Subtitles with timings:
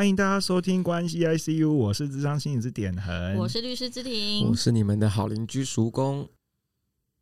[0.00, 6.26] 欢迎大家收听关系 ICU，我是智商心理师点恒，我是律师之婷，我是你们的好邻居叔公。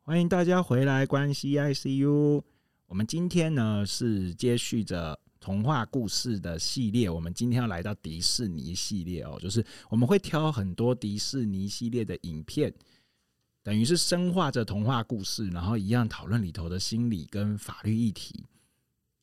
[0.03, 2.41] 欢迎大家回来关系 ICU。
[2.87, 12.73] 我们今天呢是接续着童话故事的系列，我们今天要来到迪士尼系列哦，就是我们会挑很多迪士尼系列的影片。
[13.65, 18.45] 等于是深化着童话故事，然后一样讨论里头的心理跟法律议题。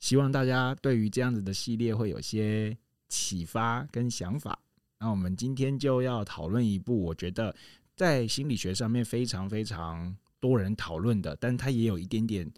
[0.02, 2.78] 希望大家对于这样子的系列会有些
[3.10, 4.58] 启发跟想法。
[5.00, 7.56] 那我们今天就要讨论一部我觉得
[7.96, 12.50] 在心理学上面非常非常多人讨论的，但它也有一点点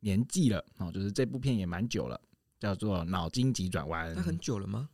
[0.00, 2.20] 年纪了哦，就是这部片也蛮久了，
[2.58, 4.10] 叫做《脑筋急转弯》。
[4.14, 4.88] 它很久了吗？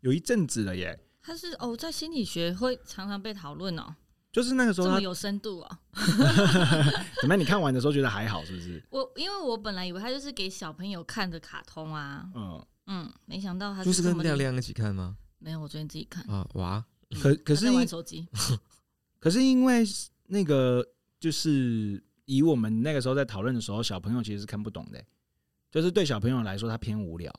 [0.00, 0.98] 有一阵子了耶。
[1.22, 3.94] 它是哦，在心理学会常常被讨论哦。
[4.32, 5.80] 就是那个时候，这么有深度啊！
[7.20, 7.38] 怎么样？
[7.38, 8.82] 你看完的时候觉得还好，是不是？
[8.88, 15.16] 我因为我本来以为它就是给小朋友看的卡通啊，嗯嗯，没想到他就是跟亮亮一起看吗？
[15.38, 16.48] 没有，我昨天自己看啊。
[16.54, 16.84] 哇，
[17.20, 18.26] 可可是玩手机，
[19.18, 19.84] 可是因为
[20.26, 20.86] 那个
[21.20, 25.04] 就是以我们那个时候在讨论的时候，小朋友其实是看不懂的，
[25.70, 27.32] 就是对小朋友来说，他偏无聊。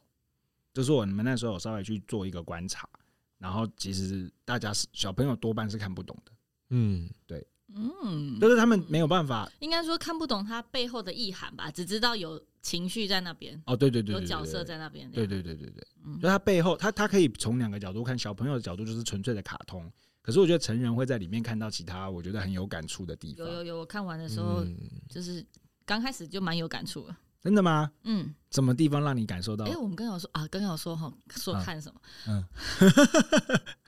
[0.73, 2.89] 就是我们那时候有稍微去做一个观察，
[3.37, 6.31] 然后其实大家是小朋友多半是看不懂的。
[6.69, 7.45] 嗯，对，
[7.75, 13.61] 嗯，就是他们没有办法，应该说看不懂他背后的意涵吧，只知道有情绪在那边。
[13.65, 15.09] 哦，对对对，有角色在那边。
[15.11, 23.47] 对对对对对，嗯，就他背后，他他可以从两个角度看，小朋友的角度就是纯粹的卡通，可是我觉得成人会在里面看到其他我觉得很有感触的地方。
[23.47, 24.63] 有有有，我看完的时候，
[25.09, 25.45] 就是
[25.85, 27.15] 刚开始就蛮有感触的。
[27.41, 27.91] 真的吗？
[28.03, 29.65] 嗯，什么地方让你感受到？
[29.65, 32.01] 哎，我们刚刚有说啊，刚刚有说哈，说看什么？
[32.27, 32.45] 嗯。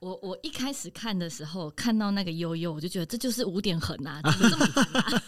[0.00, 5.20] 我我一开始看的时候，看到那个悠悠，我就觉得这就是五点横啊， 怎么这么烦啊？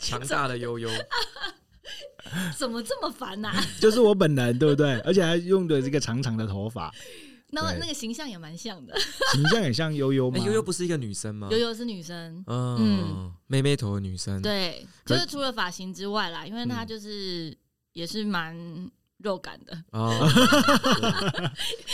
[0.00, 0.90] 强大的悠悠，
[2.56, 3.64] 怎么这么烦啊？
[3.80, 4.98] 就是我本人，对不对？
[5.00, 6.92] 而且还用的这个长长的头发，
[7.50, 8.98] 那那个形象也蛮像的，
[9.32, 10.38] 形象也像悠悠吗？
[10.38, 11.46] 悠悠不是一个女生吗？
[11.52, 17.56] 悠悠是女生，嗯，妹妹头的女生，对，就是除了发型之外啦，因为她就是
[17.92, 18.90] 也是蛮。
[19.18, 20.10] 肉感的哦，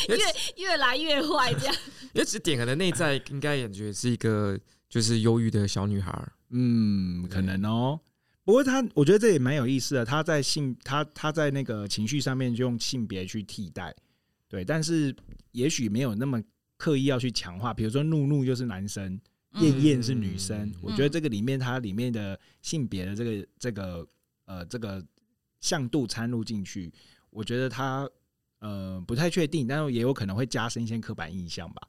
[0.09, 1.75] 越越来越坏这样。
[2.13, 4.59] 因为其实点恒的内在应该也觉得是一个
[4.89, 7.99] 就是忧郁的小女孩，嗯，可能哦。
[8.45, 10.05] 不过他，我觉得这也蛮有意思的。
[10.05, 13.95] 他在性，他他在那个情绪上面就用性别去替代，
[14.49, 15.17] 对，但是
[15.53, 16.43] 也许没有那么
[16.77, 17.73] 刻意要去强化。
[17.73, 19.19] 比如说，怒怒就是男生，
[19.61, 20.71] 厌厌是女生。
[20.83, 24.07] 我觉得这个里面，它里面的性别的这个这个
[24.45, 25.03] 呃这个
[25.63, 26.93] 向度掺入进去。
[27.35, 28.09] 我觉得他
[28.61, 31.89] 呃不太确定，但是也有可能会加深一些刻板印象吧。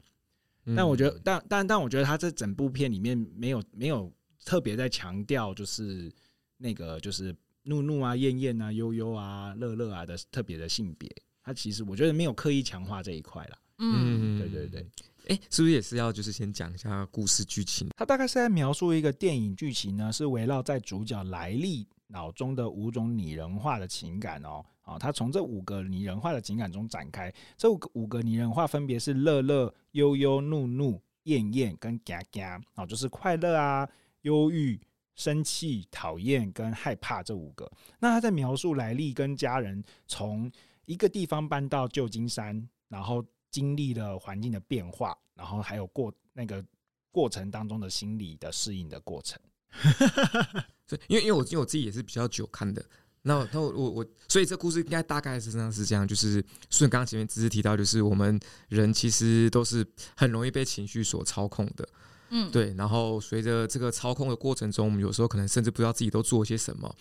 [0.65, 4.11] 嗯、但我觉得，但但但我觉得他这整部片里面没有没有
[4.43, 6.11] 特别在强调，就是
[6.57, 11.07] 那个就是怒怒啊、厌厌啊、悠悠啊、乐乐啊的特别的性别。
[11.43, 13.57] 他其实我觉得没有刻意强化这一块啦。
[13.77, 14.81] 嗯，对对对。
[15.27, 17.87] 哎、欸，是不是也是要就是先讲一下故事剧情？
[17.95, 24.65] 他大概是在描述一个电影剧情呢，是围绕在主角莱利脑中的五种拟人化的情感哦。
[24.85, 32.43] 啊，他从这五个拟人化的情感中展开，这五个五个拟人化分别是乐乐、忧忧、怒怒、厌厌跟惊惊，
[32.75, 33.89] 啊，就是快乐啊、
[34.21, 34.79] 忧郁、
[35.15, 37.69] 生气、讨厌跟害怕这五个。
[37.99, 40.51] 那他在描述莱莉跟家人从
[40.85, 46.63] 一个地方搬到旧金山，然后经历了环境的变化，然后还有过那个
[47.11, 49.41] 过程当中的心理的适应的过程。
[51.07, 52.85] 因为因为我因为我自己也是比较久看的。
[53.27, 56.33] 那那我我我，所以这故事应该大概是这样，是这样，就是
[56.69, 59.83] 顺刚刚前面只是提到，就是我们人其实都是
[60.15, 61.89] 很容易被情绪所操控的，
[62.29, 62.71] 嗯，对。
[62.77, 66.95] 然后随着这个操控的过程中，我们有时候可能甚至不知道自己都做些什么。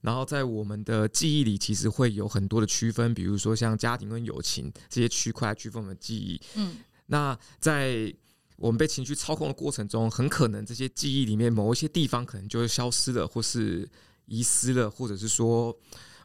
[0.00, 6.40] 然后在我们的记忆里，其实会有很多的区分，比如说像家庭跟友情这些区块来区分我们的记忆。
[6.54, 8.10] 嗯，那在
[8.56, 13.86] 我们被情绪操控的过程中，很可能这些记忆里面某一些地方可能就会消失了，或是。
[14.30, 15.76] 遗失了，或者是说，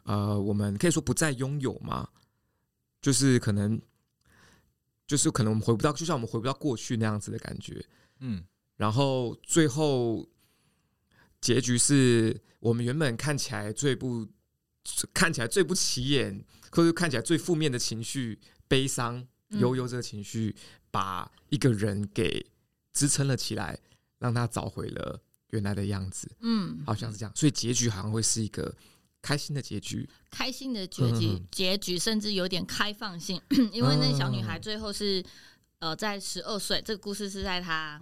[0.04, 2.08] 呃，我们可以说不再拥有吗？
[3.02, 3.80] 就是可能，
[5.08, 7.84] 就是可能我们回不到，就像我们回不到过去那样子的感觉。
[8.20, 8.44] 嗯，
[8.76, 10.24] 然后最后
[11.40, 14.28] 结局是我们原本看起来最不
[15.12, 18.38] 看起来最不起眼，或者看起来最负面的情绪——
[18.68, 20.54] 悲伤、悠悠这个情绪，
[20.92, 22.46] 把一个人给
[22.92, 23.80] 支撑了起来，
[24.20, 25.20] 让他找回了。
[25.56, 28.74] 原来的样子，嗯，好像是这样，所以结局好像会是一个
[29.20, 33.40] 开心的结局，开心的结局，结局甚至有点开放性，
[33.72, 35.24] 因为那小女孩最后是
[35.80, 38.00] 呃，在十二岁，这个故事是在她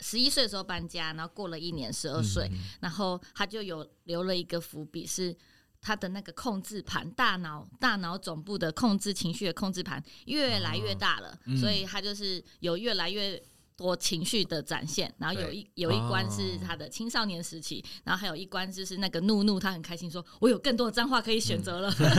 [0.00, 2.50] 十一岁的时候搬家，然后过了一年，十二岁，
[2.80, 5.36] 然后她就有留了一个伏笔，是
[5.80, 13.40] 他的那个控制盘，大脑大脑总部的控制情绪的控制盘越来越大了，哦、所以他就是有越来越
[13.78, 15.10] 多情绪的展现。
[15.16, 21.94] 然后有一有一关是他的青少年时期，然后还有一关就是那个怒怒，他很开心说：“我有更多的脏话可以选择了。
[22.00, 22.12] 嗯”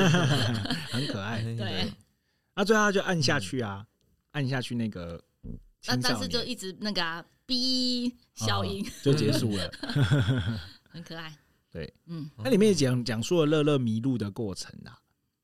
[0.90, 1.44] 很可爱。
[1.56, 1.92] 对，
[2.56, 3.86] 那最后他就按下去啊，
[4.32, 5.22] 按下去那个，
[5.88, 9.70] 那但是就一直那个啊，哔消音、哦、就结束了，
[10.90, 11.38] 很可爱。
[11.72, 14.98] 对，嗯，那里面讲讲述了乐乐迷路的过程啊，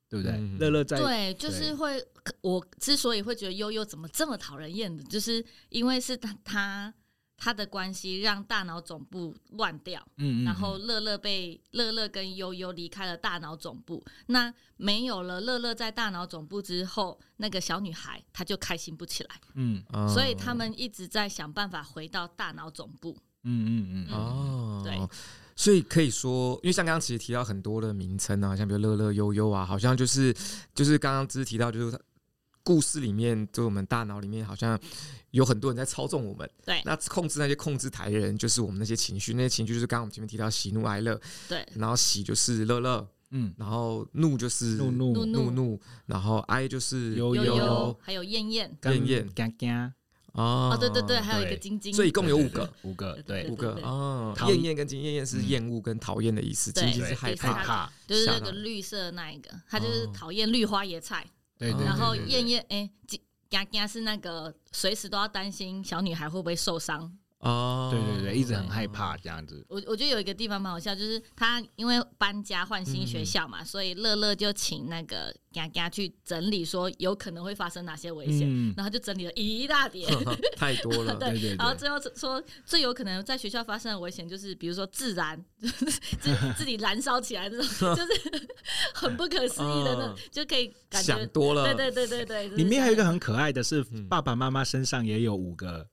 [0.08, 0.38] 对不对？
[0.58, 2.02] 乐乐、嗯、在对，就是会，
[2.40, 6.94] 我之所以会觉得悠悠怎么这么讨人厌的，就是因为是他他
[7.36, 24.96] 他的关系让大脑总部乱掉，嗯，嗯，嗯，然后乐乐被乐乐跟悠悠离开了大脑总部，那没有了乐乐在大脑总部之后，那个小女孩她就开心不起来，嗯，所以他们一直在想办法回到大脑总部，嗯嗯嗯，哦，对。
[25.56, 30.32] 所以可以说，因为像刚刚其实提到很多的名称啊，像比如乐乐悠悠啊，好像就是
[30.74, 31.98] 就是刚刚只是提到，就是
[32.62, 34.78] 故事里面，就我们大脑里面好像
[35.30, 36.48] 有很多人在操纵我们。
[36.64, 36.82] 对。
[36.84, 41.18] 那控制那些控制台的人，就是我们那些情绪，那些情绪就是刚刚我们前面提到喜怒哀乐。
[41.48, 41.66] 对。
[41.74, 49.94] 然后喜就是乐乐，嗯，然后怒就是怒怒怒怒，然后哀就是悠悠，还有燕燕燕燕嘎嘎。
[50.36, 54.34] 哦，对对对，还有一个晶晶，所以一共有五个，五个，对，五个哦。
[54.46, 61.26] 厌厌跟晶厌厌是厌恶跟讨厌的意思，晶晶是害怕，就是那个绿色那一个，他就是讨厌绿花野菜。
[61.58, 61.84] 对对。
[61.84, 63.18] 然后厌厌哎，晶
[63.48, 67.16] 嘎嘎是那个随时都要担心小女孩会不会受伤。
[67.46, 69.64] 哦，对对对，一直很害怕这样子。
[69.68, 80.06] 我我觉得有一个地方蛮好笑，就是他因为搬家换新学校嘛，所以乐乐就请那个嘎嘎去整理，说有可能会发生哪些危险，然后就整理了一大叠，
[80.58, 81.14] 太多了。
[81.20, 88.48] 对，然后最后说最有可能在学校发生的危险，就是比如说自燃， 自自己燃烧起来这种，就是
[88.92, 91.72] 很不可思议的那种，就可以感觉想多了。
[91.72, 95.86] 对对对对对，里面还有一个很可爱的是，爸爸妈妈身上也有五个。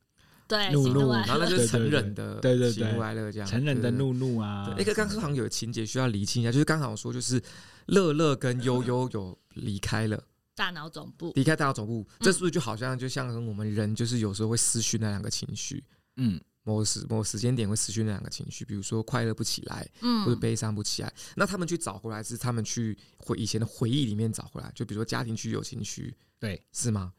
[0.48, 4.74] 对，怒怒，然后那就是成人的，对对对，喜怒哀乐这样，成人的怒怒啊。
[4.78, 7.42] 那个刚刚好像有情节需要厘清一下，就是刚好说，就是
[7.88, 10.24] 乐乐跟悠悠有离开了
[10.56, 15.84] 大脑总部，离开大脑总部，这是不是就好像就像我们人就是有时候会失去那两个情绪，
[16.18, 27.12] 嗯，某时某时间点会失去那两个情绪，比如说快乐不起来，嗯，或者悲伤不起来，那他们去找回来是他们去回以前的回忆里面找回来，就比如说家庭区友情区，对，是吗？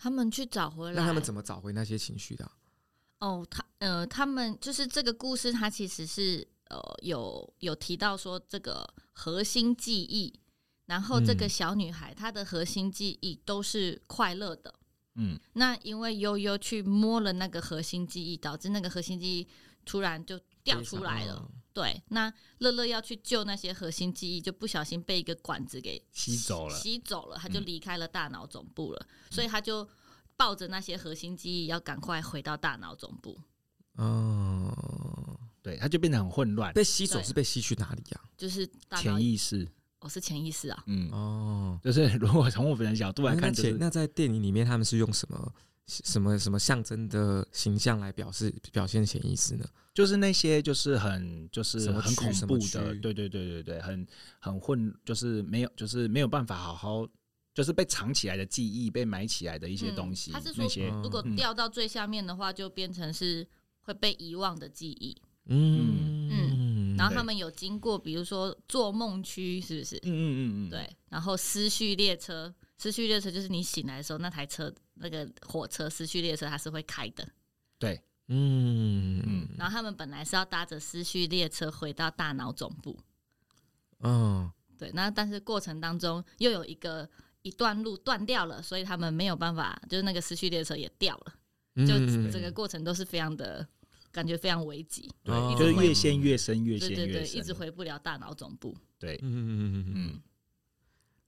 [0.00, 2.52] 他们去找回来，那他们怎么找回那些情绪的啊？
[3.18, 10.32] 哦，他呃，他们就是这个故事，它其实是呃有有提到说这个核心记忆，
[10.86, 14.72] 然后这个小女孩她的核心记忆都是快乐的，
[15.16, 19.48] 嗯，那因为悠悠去摸了那个核心记忆，导致那个核心记忆
[19.84, 29.88] 突然就掉出来了，对，那乐乐要去救那些核心记忆，就不小心被一个管子给吸走了，吸走了，他就离开了大脑总部了，所以他就。
[30.38, 33.36] 抱着那些核心记忆，要赶快回到大脑总部。
[33.96, 36.72] 哦，对，他就变得很混乱。
[36.74, 38.20] 被吸走是被吸去哪里呀？
[38.36, 38.64] 就是
[38.98, 39.68] 潜意识。
[39.98, 40.84] 哦，是潜意识啊。
[40.86, 45.52] 嗯，哦，就是如果从我们的角度来看，那在电影里面他们是用什么
[45.88, 49.64] 什么什么象征的形象来表示表现潜意识呢？
[49.94, 54.06] 就是那些就是很就是很恐怖的，对对对对对，很
[54.38, 57.08] 很混，就是没有就是没有办法好好。
[57.54, 60.30] 就是被藏起来的记忆，被埋起来的一些东西。
[60.30, 60.64] 他是说，
[61.02, 63.44] 如果掉到最下面的话，就变成是
[63.80, 65.20] 会被遗忘的记忆。
[65.46, 66.96] 嗯嗯。
[66.96, 69.96] 然后他们有经过，比如说做梦区，是不是？
[69.96, 70.70] 嗯嗯嗯嗯。
[70.70, 70.88] 对。
[71.08, 77.28] 然后思绪列车，思绪列车就是你醒来的时候，那台车那个火车失去列车它是会开的。
[77.78, 78.00] 对。
[78.28, 79.48] 嗯嗯。
[79.58, 82.98] 然后他们本来是要搭着失去列车回到大脑总部。
[84.00, 84.50] 嗯。
[84.78, 84.90] 对。
[84.94, 87.06] 那但是过程当中又有一个。
[87.42, 91.94] 一段路断掉了，所以他们没有办法，就是那个失去列车也掉了，就
[92.30, 93.66] 整个过程都是非常的
[94.10, 100.22] 感觉非常危急，对，就是越陷越深，越陷越深，对对对，一直回不了大脑总部，对，嗯嗯嗯嗯，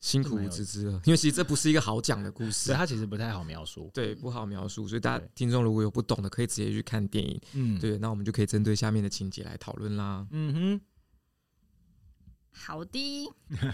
[0.00, 10.80] 辛苦芝芝了，因为其实这不是一个好讲的故事，它其实不太好描述，对，不好描述，所以大家听众如果有不懂的，可以直接去看电影，嗯，对，那我们就可以针对下面的情节来讨论啦，嗯哼，
[12.50, 13.32] 好的。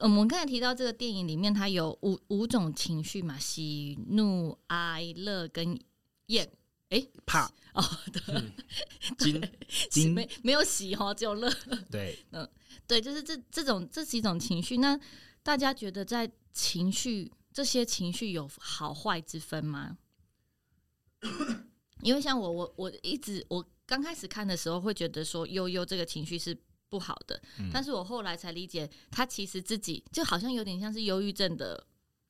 [0.00, 5.78] 我们刚才提到这个电影里面，它有五五种情绪嘛，喜怒哀乐跟
[6.26, 6.50] 厌，
[6.94, 7.50] 哎，怕。
[7.74, 7.82] 哦，
[8.12, 8.52] 对，
[9.18, 9.50] 惊
[9.90, 10.14] 惊。
[10.14, 11.52] 没没有喜哈，只有乐，
[11.90, 12.48] 对，嗯，
[12.86, 14.76] 对，就是这这种这是一种情绪。
[14.76, 14.98] 那
[15.42, 19.98] 大家觉得在情绪这些情绪有好坏之分吗？
[22.00, 26.56] 因为像我，我我一直我刚开始看的时候会觉得说悠悠这个情绪是
[26.88, 31.84] 不好的，嗯、但是我后来才理解，他其实自己就好像有点像是忧郁症的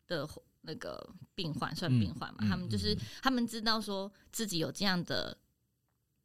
[0.07, 0.27] 的
[0.65, 2.39] 那个病患，算病患嘛。
[2.41, 5.37] 嗯、他们就是、嗯、他们知道说自己有这样的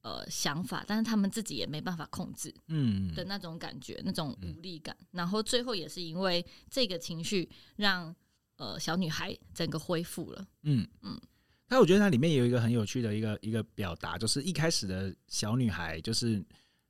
[0.01, 4.96] 呃想法，但是他们自己也没办法控制，嗯的那种感觉，嗯、那种无力感。
[5.00, 8.15] 嗯、然后最后也是因为这个情绪让
[8.58, 11.13] 呃小女孩整个恢复了，嗯嗯。
[11.13, 11.22] 嗯
[11.72, 16.43] 那我觉得它里面有一个很有趣的一个一个表达，就是一开始的小女孩，就是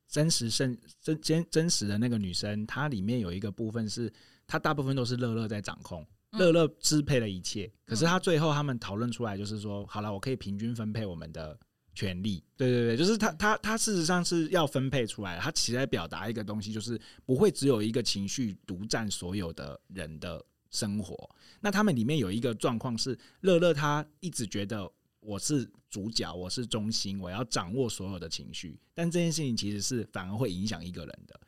[0.08, 4.10] 真实生真真真实的那个女生，她里面有一个部分是，
[4.46, 6.02] 她大部分都是乐乐在掌控，
[6.32, 7.70] 乐乐支配了一切。
[7.84, 11.58] 可是他最后他们讨论出来，就是说，好了，我可以平均分配我们的
[11.94, 12.42] 权利。
[12.56, 20.44] 对对对，就是他他他事实上是要分配出来，他其实在表达一个东西，就是不会只有一个情绪独占所有的人的。
[20.72, 31.40] 生活，那他们里面有一个状况是，乐乐他一直觉得我是主角，我是中心，我要掌握所有的情绪，但这件事情其实是反而会影响一个人的。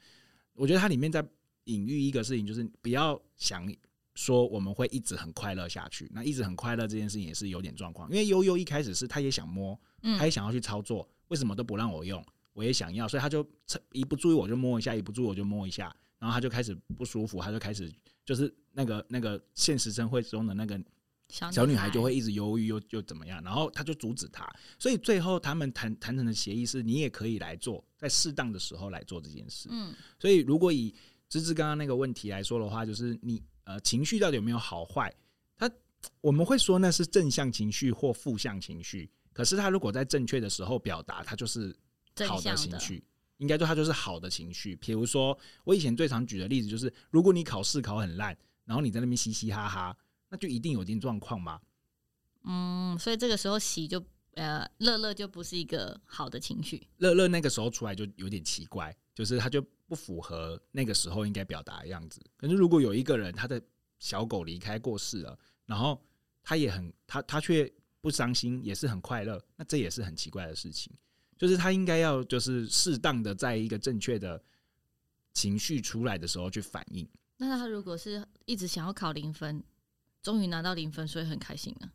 [0.54, 1.24] 我觉得它里面在
[1.66, 3.72] 隐喻一个事情，就是不要想
[4.14, 9.78] 说我们会一直很快乐下去，那一直很快乐这件事情也是有点状况，因为悠悠一开始是他也想摸，
[10.18, 13.46] 他也想要去操作，为什么都不让我用，我也想要，所以他就
[13.92, 17.92] 一不注意我就摸一下，一不注意我就摸一下，然后他就开始不舒服，他就开始
[18.24, 18.52] 就是。
[18.74, 20.82] 那个那个现实生活中的那个
[21.28, 29.68] 小女孩就会一直犹豫又又怎么样，然后他就阻止她，所以最后他们谈谈成的协议是你也可以来做，在适当的时候来做这件事。
[29.70, 30.94] 嗯，所以如果以
[31.28, 35.14] 芝芝刚刚那个问题来说的话，就是你呃情绪到底有没有好坏？
[35.56, 35.70] 他
[36.20, 41.76] 我们会说那是正向情绪或负向情绪，可是他如果在正确的时候表达，他就是
[42.26, 43.04] 好的情绪，
[43.38, 44.76] 应该说他就是好的情绪。
[44.76, 48.36] 比如说我以前最常举的例子就是，如果你考试考很烂。
[48.64, 49.94] 然后你在那边嘻嘻哈哈，
[50.28, 51.60] 那就一定有一定状况嘛。
[52.44, 54.02] 嗯，所以这个时候喜就
[54.34, 56.80] 呃乐乐就不是一个好的情绪。
[56.98, 59.60] 乐乐那个时候出来就有点奇怪，就是他就
[59.92, 62.18] 不符合那个时候应该表达的样子。
[62.38, 63.60] 可是如果有一个人他的
[63.98, 66.02] 小狗离开过世了，然后
[66.42, 67.70] 他也很他他却
[68.00, 70.90] 不伤心，也是很快乐，那这也是很奇怪的事情。
[71.36, 74.42] 就是他应该要就是适当的在一个正确的
[75.34, 77.06] 情绪出来的时候去反应。
[77.36, 79.62] 那他如果是一直想要考零分，
[80.22, 81.92] 终于拿到零分，所以很开心啊。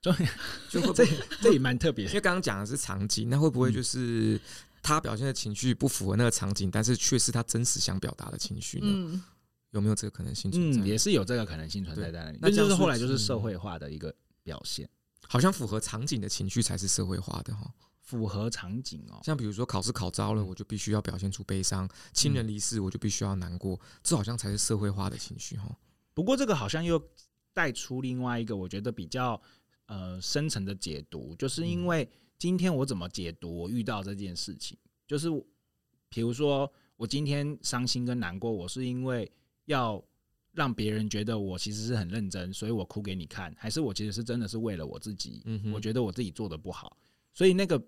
[0.00, 0.26] 终于，
[0.70, 1.04] 就会这
[1.42, 2.06] 这也蛮特别。
[2.06, 4.40] 因为刚刚讲的是场景，那会不会就是
[4.84, 8.86] 他表现的情绪不符合那个场景，但是却是他真实想表达的情绪呢？
[8.88, 9.22] 嗯、
[9.70, 10.80] 有没有这个可能性存在？
[10.80, 12.38] 嗯，也是有这个可能性存在在那里。
[12.40, 14.86] 那就是后来就是社会化的一个表现，
[15.26, 17.72] 好像符合场景的情绪才是社会化的哈。
[18.02, 23.80] 符合场景哦，像比如说考试考糟了，我就必须要表现出悲伤；亲人离世，我就必须要难过。
[24.02, 25.74] 这好像才是社会化的情绪哈。
[26.12, 27.02] 不过这个好像又
[27.54, 29.40] 带出另外一个我觉得比较
[29.86, 32.06] 呃深层的解读，就是因为
[32.38, 34.76] 今天我怎么解读我遇到这件事情，
[35.06, 35.28] 就是
[36.08, 39.30] 比如说我今天伤心跟难过，我是因为
[39.66, 40.02] 要
[40.52, 45.42] 让别人觉得我其实是很认真，所以我哭给你看，还是我其实是真的是为了我自己？
[45.44, 46.96] 嗯，我觉得我自己做的不好，
[47.32, 47.82] 所以那个。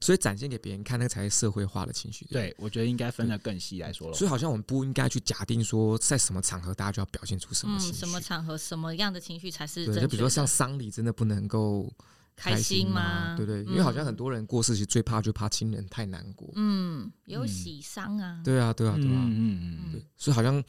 [0.00, 2.24] 所以展现给别人看，那个才是社会化的情绪。
[2.26, 4.14] 对，对，我觉得应该分得更细来说了。
[4.14, 7.98] 所以好像我们不应该去假定说，在什么场合大家就要表现出什么情绪。
[7.98, 9.86] 嗯，什么场合什么样的情绪才是？
[9.86, 11.90] 对，就比如说像丧礼，真的不能够
[12.36, 13.36] 开心吗？
[13.36, 16.50] 对，对对，因为好像很多人过世，其实最怕就怕亲人太难过。
[16.54, 18.40] 嗯，有喜丧啊。
[18.44, 19.24] 对啊，对啊，对啊。
[19.26, 19.92] 嗯嗯嗯。
[19.92, 20.62] 对，所以好像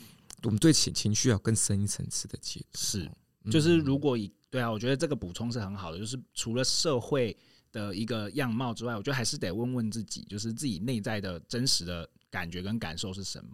[0.44, 2.80] 我们对情情绪要更深一层次的解读。
[2.80, 3.12] 是，
[3.52, 7.38] 就是如果以对啊，我觉得这个补充是很好的，就是除了社会。
[7.72, 13.52] 的一个样貌之外，我觉得还是得问问自己，就是自己内在的真实的感觉跟感受是什么。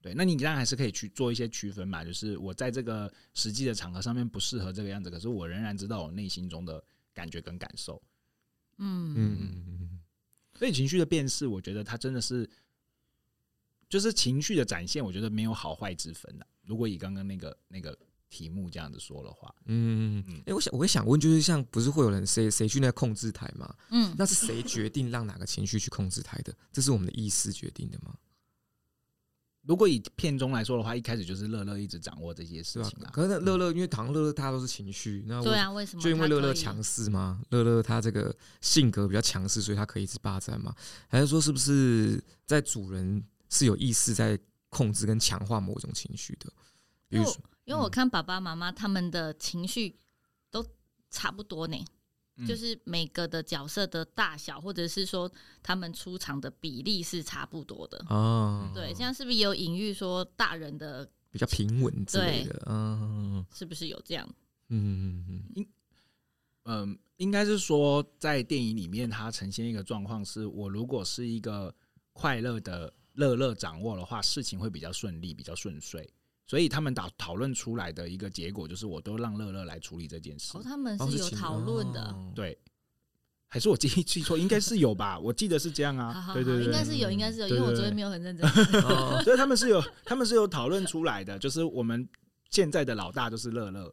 [0.00, 6.82] 对，那你当然还是可以去做一些区分嘛，就是我在这个实际的场合上面不适合这个样子，可是我仍然知道我内心中的
[7.18, 8.00] 感觉跟感受。
[8.78, 10.00] 嗯嗯嗯嗯。
[10.54, 12.48] 所以情绪的辨识，我觉得它真的是，
[13.88, 16.46] 就是情绪的展现，我觉得没有好坏之分的。
[16.62, 17.98] 如果以刚刚那个那个。
[18.30, 23.74] 题目这样子说的话，嗯嗯，哎，我想我会想问，就是像不是会有人谁谁去那个控制台吗？
[23.88, 26.54] 嗯，那是谁决定让哪个情绪去控制台的？
[26.70, 28.14] 这是我们的意识决定的吗？
[29.68, 33.10] 如果以片中来说的话，一开始就是乐乐一直掌握这些事情啊。
[33.12, 36.02] 可是乐乐因为唐乐乐他都是情绪，那对啊，为什么？
[36.02, 37.42] 就因为乐乐强势吗？
[37.50, 40.74] 乐乐他这个性格比较强势，所以他可以一直霸占吗？
[41.06, 44.38] 还是说是不是在主人是有意识在
[44.70, 46.50] 控制跟强化某种情绪的？
[47.06, 47.36] 比如说。
[47.64, 49.94] 因为我看爸爸妈妈他们的情绪
[50.50, 50.64] 都
[51.10, 51.84] 差不多呢，
[52.38, 55.30] 嗯、就是每个的角色的大小，或者是说
[55.62, 58.02] 他们出场的比例是差不多的。
[58.08, 62.62] 哦，对，这样是不是也有隐喻说大人的比较平稳之类的？
[62.66, 64.28] 嗯，是不是有这样？
[64.68, 65.66] 嗯嗯嗯。
[66.70, 71.74] 嗯，应该是说在电影里面，它呈现一个状况是，我如果是一个
[72.12, 76.06] 快乐的乐乐掌握的话，事情会比较顺利，比较顺遂。
[76.48, 80.56] 所以他们打讨论出来的一个结果就是，我都让乐乐来处理这件事。
[80.56, 82.58] 哦，他们是有讨论的，对。
[83.50, 85.18] 还是我记忆记错，应该是有吧？
[85.18, 86.12] 我记得是这样啊。
[86.12, 88.46] 好好好对对对，应该是有，应该是有，因为我昨天没有很认真。
[89.24, 92.06] 所以他们是有，他们是有讨论出来的，就是我们
[92.50, 93.90] 现在的老大就是乐乐。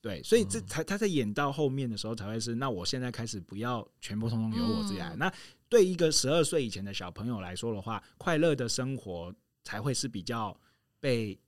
[0.00, 5.14] 对，所以这才他在演到后面的时候才会是，那我现在开始不要全部通通由我自己来。
[5.16, 5.32] 那
[5.68, 9.32] 对一个十二岁以前的小朋友来说的话，快乐的生活
[9.62, 10.56] 才会是比较
[11.00, 11.38] 被。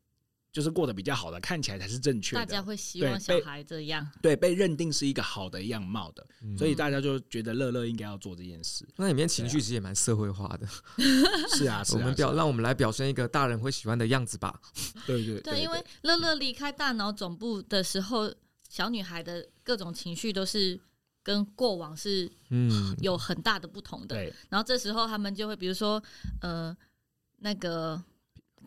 [0.50, 2.44] 就是过得比较好的，看起来才是正确的。
[2.44, 8.86] 大家会希望小孩这样， 对，被认定是一个好的样貌的，嗯、所以大家就觉得乐乐应该要做这件事。
[8.96, 10.66] 那里面情绪其实也蛮社会化的。
[11.54, 14.58] 是啊， 是啊，我们表让我们来表现一个大人会喜欢的样子吧。
[15.06, 18.32] 对对对，因为乐乐离开大脑总部的时候，
[18.68, 20.80] 小女孩的各种情绪都是
[21.22, 24.16] 跟过往是嗯有很大的不同的。
[24.16, 26.02] 对，然后这时候他们就会，比如说
[26.40, 26.76] 呃
[27.38, 28.02] 那个。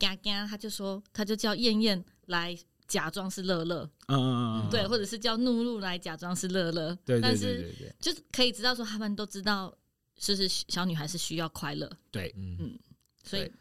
[0.01, 9.74] 嘎嘎，他就说，他就叫燕燕来假装是乐乐，嗯嗯嗯，对，或者是叫怒怒来假装是乐乐，对，但是就是可以知道说，他们都知道，
[10.17, 12.77] 就是小女孩是需要快乐，对，嗯，
[13.24, 13.51] 所以。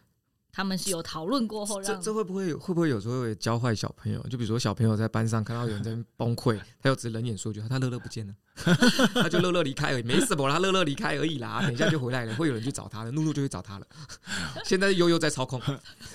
[0.53, 4.21] 他们是有讨论过后让，这这会不会会不会有时候会教坏小朋友？
[4.25, 8.35] 就比如说小朋友在班上看到有人在崩溃， 他又只冷眼说句：“他乐乐不见了，
[9.15, 13.87] 他就乐乐离开而已，没什么啦，他乐乐离开而已啦， 等一下就回来了，会有人去找他的，露露就去找他了。
[14.65, 15.61] 现在悠悠在操控，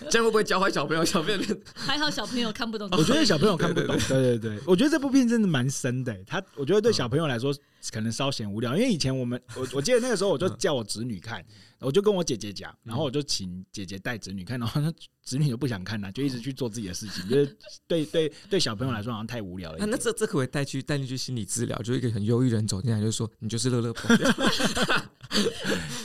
[0.09, 1.03] 这样会不会教坏小朋友？
[1.03, 1.39] 小朋友
[1.73, 2.87] 还好，小朋友看不懂。
[2.91, 3.97] 我觉得小朋友看不懂。
[4.07, 6.15] 对对对，我觉得这部片真的蛮深的。
[6.25, 7.53] 他我觉得对小朋友来说
[7.91, 11.43] 可能稍显无聊，因为以前我们我我记得那个时候我就叫我侄女看。
[11.81, 14.81] 我就跟我姐姐讲，然后我就请姐姐带侄女看，然后
[15.25, 19.85] 那侄女就不想看了，就一直去做自己的事情，就是对对对小朋友来说好像太无聊了。
[19.85, 21.77] 那这这可不可以带去带进去心理治疗？
[21.81, 24.31] 就一个很忧郁人走进来就说你就是乐乐朋友，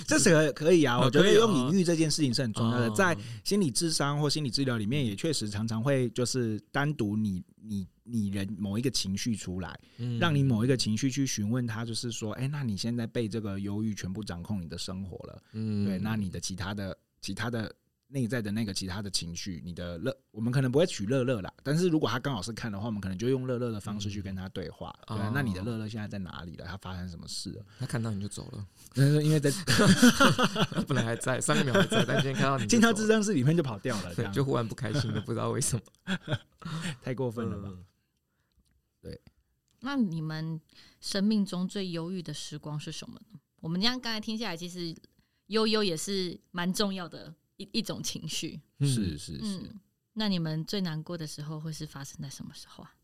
[0.07, 0.99] 这是可可以啊。
[0.99, 7.87] 我觉得用隐喻这件事情是很重要的，在心理智商或心理治疗里面也确实常常会就是单独你你。
[8.13, 9.79] 你人某一个情绪出来，
[10.19, 17.73] 让你某一个情绪去询问他，就是说，哎、欸，那你现在被这个忧郁全部掌控你的生活了，嗯，对，那你的其他的、其他的
[18.11, 26.67] 内在的那个其他的情绪，你的乐，我们可能不会取乐乐啦，但是如果他刚好是看的话，我们可能就用乐乐的方式去跟他对话，对，那你的乐乐现在在哪里了？
[26.67, 27.65] 他发生什么事了？
[27.79, 28.67] 他看到你就走了，
[29.23, 29.51] 因为在
[30.89, 35.83] 本来还在，上一秒还在，但今天看到你进 到咨商室里面就跑掉了，就忽然不开心了，不知道为什么，
[37.03, 37.71] 太过分了吧？
[39.01, 39.21] 对，
[39.81, 40.61] 那你们
[41.01, 43.39] 生命中最忧郁的时光是什么呢？
[43.61, 44.95] 我们这样刚才听下来，其实
[45.47, 48.59] 悠悠也是蛮重要的一一种情绪。
[48.81, 49.59] 是是是。
[49.59, 49.81] 嗯，
[50.15, 52.95] 那你们最难过的时候会是发生在什么时候啊？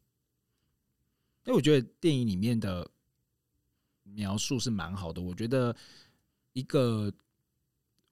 [1.44, 2.90] 因为我觉得电影里面的
[4.02, 5.20] 描述是蛮好的。
[5.20, 5.76] 我觉得
[6.54, 7.12] 一个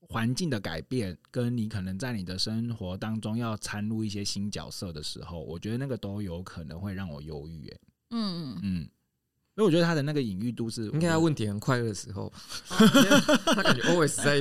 [0.00, 7.68] 环境的改变，跟你可能在你的生活当中要掺入一些新角色的时候，我觉得那个都有可能会让我忧郁。
[7.70, 7.78] 哎，
[8.10, 8.88] 嗯嗯，
[9.56, 12.32] 因为我觉得他的那个隐喻度是，应该他问题很快乐的时候，
[12.66, 14.38] 他感觉 always 在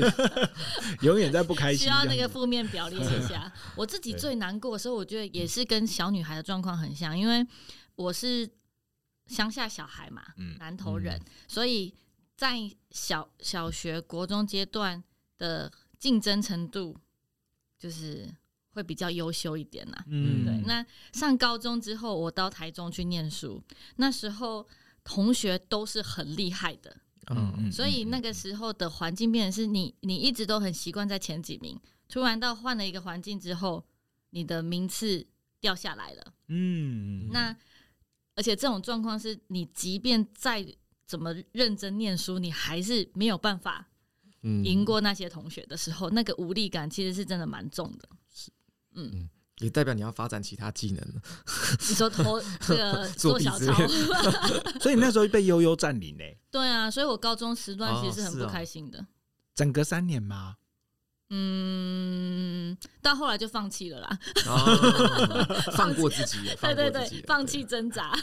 [1.02, 3.52] 永远在不开心，需要那个负面表列一下。
[3.78, 7.46] 我自己最难过的时候，我觉得也是跟小女孩的状况很像，因为
[7.96, 8.50] 我是
[9.28, 10.24] 乡下小孩嘛，
[10.60, 11.94] 南投人，所以
[12.36, 12.58] 在
[12.92, 15.04] 小小学、国中阶段。
[15.40, 16.96] 的竞争程度
[17.78, 18.30] 就是
[18.70, 20.64] 会比较优秀一点呐，嗯，对。
[20.66, 23.62] 那上高中之后，我到台中去念书，
[23.98, 24.66] 那时候
[25.04, 26.96] 同学都是很厉害的，
[27.28, 33.86] 嗯，所以那个时候的环境变成是你，你一直都很习惯在前几名，突然到换了一个环境之后，
[34.32, 35.26] 你的名次
[35.60, 37.56] 掉下来了，嗯，那
[38.36, 40.66] 而且这种状况是你即便再
[41.06, 43.90] 怎么认真念书，你还是没有办法。
[44.66, 48.10] 赢过那些同学的时候，那个无力感其实是真的蛮重的。
[48.30, 48.52] 是，
[48.92, 51.22] 嗯，也代表你要发展其他技能了。
[51.90, 53.74] 你说偷 这个做小抄，
[54.82, 56.38] 所以你那时候被悠悠占领嘞。
[56.52, 59.06] 对啊，所以我高中时段其实是很不开心的。
[59.56, 60.56] 整个三年吗？
[61.36, 64.20] 嗯，到后来就放弃了啦，
[65.76, 68.16] 放过自己， 对对对，放弃挣扎。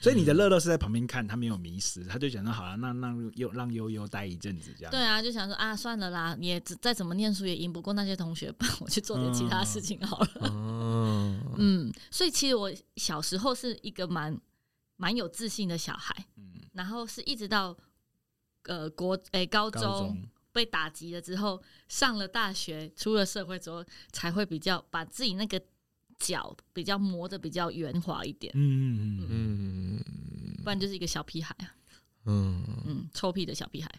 [0.00, 2.92] 所以你的乐乐是在旁边看，他没有迷失，他就想说好了，那
[3.52, 4.92] 让悠悠待一阵子这样。
[4.92, 10.28] 对啊，就想说啊，算了啦，你也再怎么念书也赢不过那些同学吧，我去做点其他事情好了。
[11.58, 14.40] 嗯，所以其实我小时候是一个蛮
[14.96, 17.76] 蛮有自信的小孩，嗯然后是一直到
[18.66, 20.16] 呃国诶高中。
[20.52, 25.60] 被打击了之后，上了大学，出了社会之后，才会比较把自己那个
[26.18, 28.52] 脚比较磨的比较圆滑一点。
[28.54, 30.54] 嗯嗯嗯。
[30.62, 31.74] 不然就是一个小屁孩啊。
[32.26, 33.90] 嗯嗯，臭屁的小屁孩。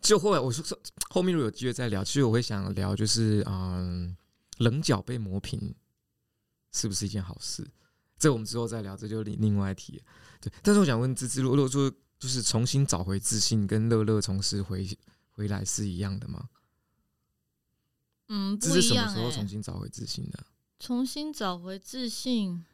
[0.00, 0.78] 就后来我说说
[1.10, 4.16] 后面如果有机会再聊，其实我会想聊，就是嗯，
[4.58, 5.74] 棱角被磨平
[6.72, 7.66] 是不是一件好事？
[8.18, 10.02] 这我们之后再聊，这就另另外一题。
[10.40, 14.86] 对，但是我想问芝芝，如果说就是重新找回自信，跟乐乐从事回
[15.32, 16.48] 回来是一样的吗？
[18.28, 20.44] 嗯，这是什么时候重新找回自信的？
[20.78, 22.64] 重新找回自信，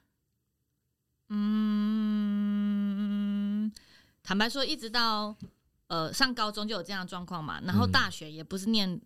[1.29, 2.12] 嗯，
[4.23, 5.35] 坦白说，一直到
[5.87, 9.01] 呃上高中就有这样的状况嘛，然后大学也不是念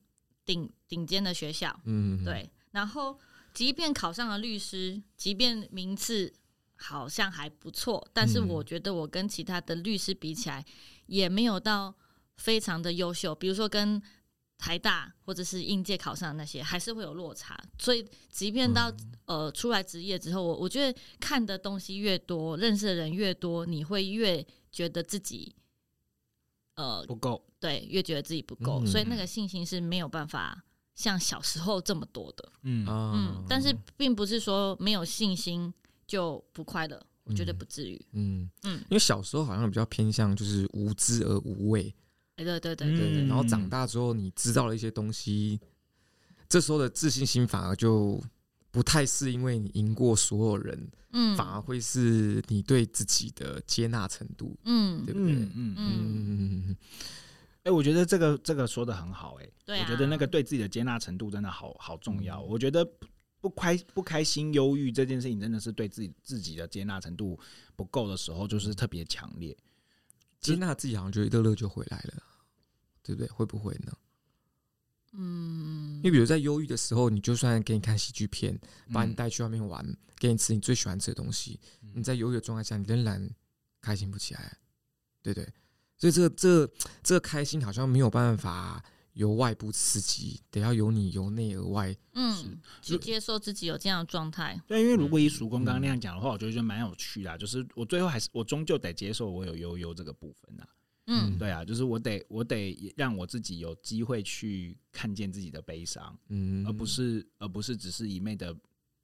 [0.45, 3.19] 顶顶尖的学校，嗯，对，然后
[3.55, 6.33] 即便考上了律师，即便名次
[6.77, 10.65] 好像还不错，但是我觉得我跟其他的律师比起来，
[11.07, 11.95] 也没有到
[12.40, 14.03] 非常的优秀，比如说跟。
[14.62, 17.59] 台大或者是应届考上的那些，还是会有落差。
[17.79, 18.92] 所以，即便到
[19.24, 25.57] 呃出来职业之后，我我觉得看的东西越多，认识的人越多，你会越觉得自己
[26.74, 28.85] 呃不够，对，越觉得自己不够。
[28.85, 30.62] 所以那个信心是没有办法
[30.94, 32.53] 像小时候这么多的。
[32.64, 35.72] 嗯嗯，但是并不是说没有信心
[36.07, 37.98] 就不快乐，我觉得不至于。
[38.12, 41.94] 嗯嗯，因为小时候好像比较偏向就是无知而无畏。
[42.44, 45.61] 对对对对对，然后长大之后，你知道了一些东西，
[46.48, 48.22] 这时候的自信心反而就
[48.70, 55.33] 不太是因为你赢过所有人，嗯，反而会是你对自己的接纳程度，嗯，对不对？
[55.33, 56.76] 嗯嗯嗯嗯。
[57.64, 62.40] 哎，我觉得这个这个说的很好，哎，对啊，我觉得那个对自己的接纳程度真的好好重要。
[62.40, 62.88] 我觉得
[63.40, 67.38] 不开不开心、忧郁这件事情，真的是对自己自己的接纳程度
[67.76, 69.55] 不够的时候，就是特别强烈。
[70.40, 72.22] 接纳自己，好像就乐乐就回来了。
[73.11, 73.29] 对不对？
[73.29, 73.92] 会不会呢？
[75.14, 78.57] 嗯，因为比如在忧郁的时候，你就算给你看喜剧片，
[78.92, 79.85] 把你带去外面玩，
[80.16, 81.59] 给你吃你最喜欢吃的东西，
[81.94, 83.29] 你在忧郁的状态下，你仍然
[83.81, 84.57] 开心不起来，
[85.20, 85.53] 对不对？
[85.99, 88.81] 所以这个这个、这个开心好像没有办法
[89.14, 94.62] 由外部刺激，得要由你由内而外，嗯，去接受自己有这样的状态。
[94.68, 100.64] 对，因为如果以曙光刚刚那样讲的话，我觉得就蛮有趣的，就是我最后还是我终究得接受我有悠悠这个部分呐。
[101.12, 108.57] 嗯，对啊，就是我得我得让我自己有机会去看见自己的悲伤，嗯，而不是而不是只是一昧的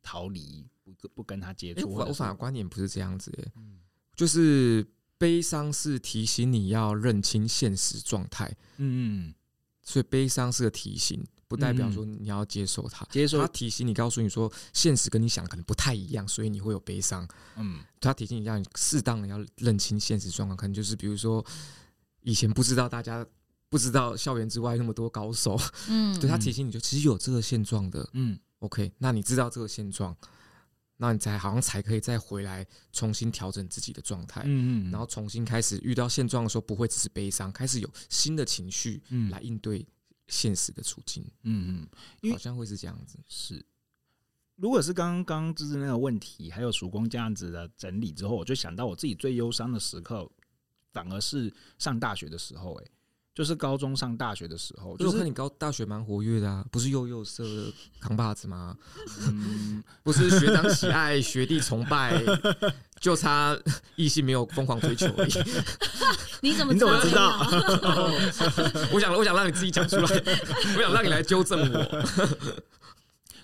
[0.02, 1.90] 逃离，不不跟他接触。
[1.90, 3.80] 我我反而观点不是这样子，嗯，
[4.14, 4.86] 就是
[5.18, 9.34] 悲伤是提醒你要认清现实状态，嗯，
[9.82, 21.44] 所以悲伤是个提醒，不代表说你要接受它，接受它提醒你，告诉你说现实跟你想的可能不太一样，所以你会有悲伤，嗯，它提醒你让你适当的要认清现实状况，可能就是比如说。
[22.26, 23.24] 以前不知道，大家
[23.68, 25.56] 不知道校园之外那么多高手，
[25.88, 30.14] 嗯， 对他提醒你就其实有这个现状的，嗯，OK，那你知道这个现状，
[30.96, 39.86] 那你才好像才可以再回来重新调整自己的状态，嗯嗯，然后重新开始遇到现状的时候不会只是悲伤，开始有新的情绪，嗯，来应对
[40.26, 41.86] 现实的处境，嗯
[42.22, 43.64] 嗯，好像会是这样子，是。
[44.56, 50.28] 如果是刚刚就是那个问题，还有曙光这样子的整理之后，我就想到我自己最忧伤的时刻。
[50.96, 52.84] 反而是上大学的时候，哎，
[53.34, 58.74] 就是高中上大学的时候，就是看你高大学蛮活跃的啊，不是又又色的扛把子吗？
[59.28, 62.18] 嗯， 不是学长喜爱，学弟崇拜，
[62.98, 63.54] 就差
[63.94, 65.32] 异性没有疯狂追求而已。
[66.40, 67.40] 你怎么你怎么知道？
[68.90, 72.04] 我想我想让你自己讲出来，我想让你来纠正我。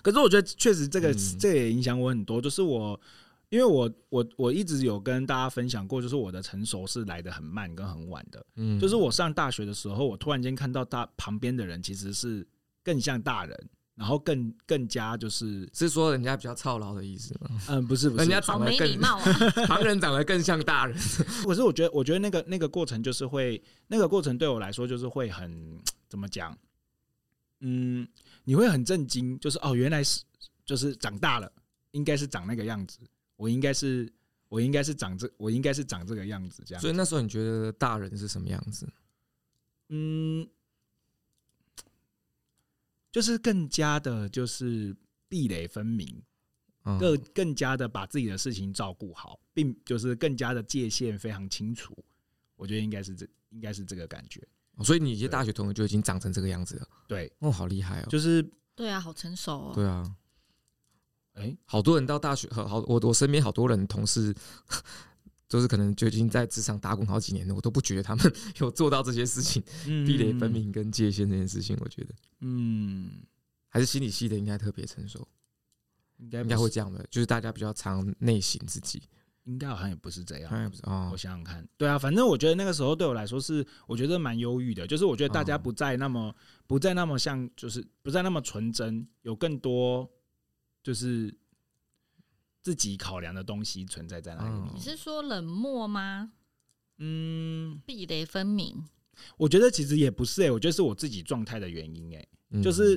[0.01, 2.99] 可是我觉得确实这个、嗯、这也影响我很多，就是我。
[3.53, 8.43] 因为我我我一直有跟大家分享过，就是我的成熟是来的很慢跟很晚的。
[8.55, 12.43] 嗯，就是我上大学的时候，我突然间看到大旁边的人其实是
[12.81, 17.61] 更像大人，然后更更加就是是说人家比较操劳的意思吗？
[17.69, 19.19] 嗯，不是不是，人家长得更没礼貌，
[19.69, 20.97] 旁人长得更像大人。
[21.45, 26.57] 可是我觉得，我觉得那个那个过程就是会，那个过程对我来说就是会很怎么讲？
[27.59, 28.07] 嗯，
[28.45, 30.23] 你会很震惊，就是哦，原来是
[30.65, 31.51] 就是长大了，
[31.91, 32.97] 应该是长那个样子。
[33.35, 34.11] 我应该是，
[34.49, 36.81] 我应该是长这，我应该是长这个样子，这样。
[36.81, 38.87] 所以那时候你觉得大人是什么样子？
[39.89, 40.47] 嗯，
[43.11, 44.95] 就是更加的，就是
[45.27, 46.21] 壁垒分明，
[46.99, 51.95] 更更加的把自己的事情照顾好，并就是更加的界限非常清楚。
[52.55, 54.41] 我觉得应该是这，应该是这个感觉。
[54.83, 56.87] 所以你一些大学同学就已经长成这个样子了。
[57.07, 58.07] 对，哦，好厉害哦！
[58.09, 58.43] 就是
[58.75, 59.71] 对啊，好成熟哦。
[59.75, 60.03] 对啊。
[61.33, 64.33] 哎、欸，好多人到大学，好，我我身边好多人同事，
[65.49, 69.61] 就是可能就已经在职场打滚好几年了，我都不觉得他们 有做到这些事情，
[70.05, 73.09] 壁垒分明跟界限这件事情，我觉得，嗯，
[73.69, 75.27] 还是心理系的应该特别成熟，
[76.17, 79.01] 应该应该会这样的，就是大家比较常内省自己，
[79.45, 81.09] 应该好像也不是这样，不是哦。
[81.11, 84.85] 我想想看，对啊，反正我觉得那个时候对我来说是，我觉得蛮忧郁的。
[84.85, 86.35] 就是我觉得大家不再那么，哦、
[86.67, 90.09] 不再那么像，就是不再那么纯真，有更多
[90.83, 91.33] 就是
[92.61, 94.55] 自己考量的东西存在在那里。
[94.55, 96.31] 哦、你是说冷漠吗？
[96.97, 98.83] 嗯，壁垒分明。
[99.37, 102.93] 我觉得其实也不是哎、欸，我觉得是我自己状态的原因哎、欸，嗯、就是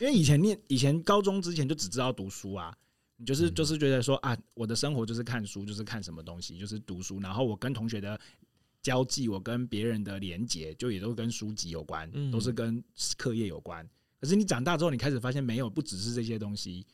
[0.00, 2.76] 因为以前念以前高中之前就只知道读书啊。
[3.20, 7.18] 你就是就是觉得说啊，我的生活就是看书，就是看什么东西，就是读书。
[7.18, 8.16] 然后我跟同学的
[8.80, 12.80] 交际，我跟别人的连接，就也都跟书籍有关，都是跟
[13.16, 13.84] 课业有关。
[14.20, 16.86] 可是你长大之后，你开始发现没有，不只是这些东西，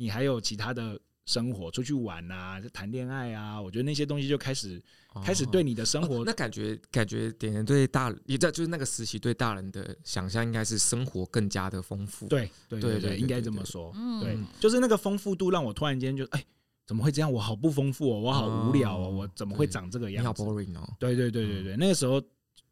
[0.00, 0.98] 你还有其他的。
[1.26, 4.82] 生活出去玩啊，谈恋爱啊，我觉得那些东西就开始、
[5.14, 12.26] 哦、开始对你的生活，哦、那感觉感觉点点对大，也在就是那个时期对大人的想象应该是生活更加的丰富。
[12.26, 13.94] 对对对对，应该这么说。
[14.20, 16.44] 对，就是那个丰富度让我突然间就哎，
[16.84, 17.32] 怎么会这样？
[17.32, 20.42] 我好不丰富哦，我好无聊哦，我怎么会长这个样子？
[20.42, 20.96] 你好 boring 哦。
[20.98, 22.20] 对对对对对，那个时候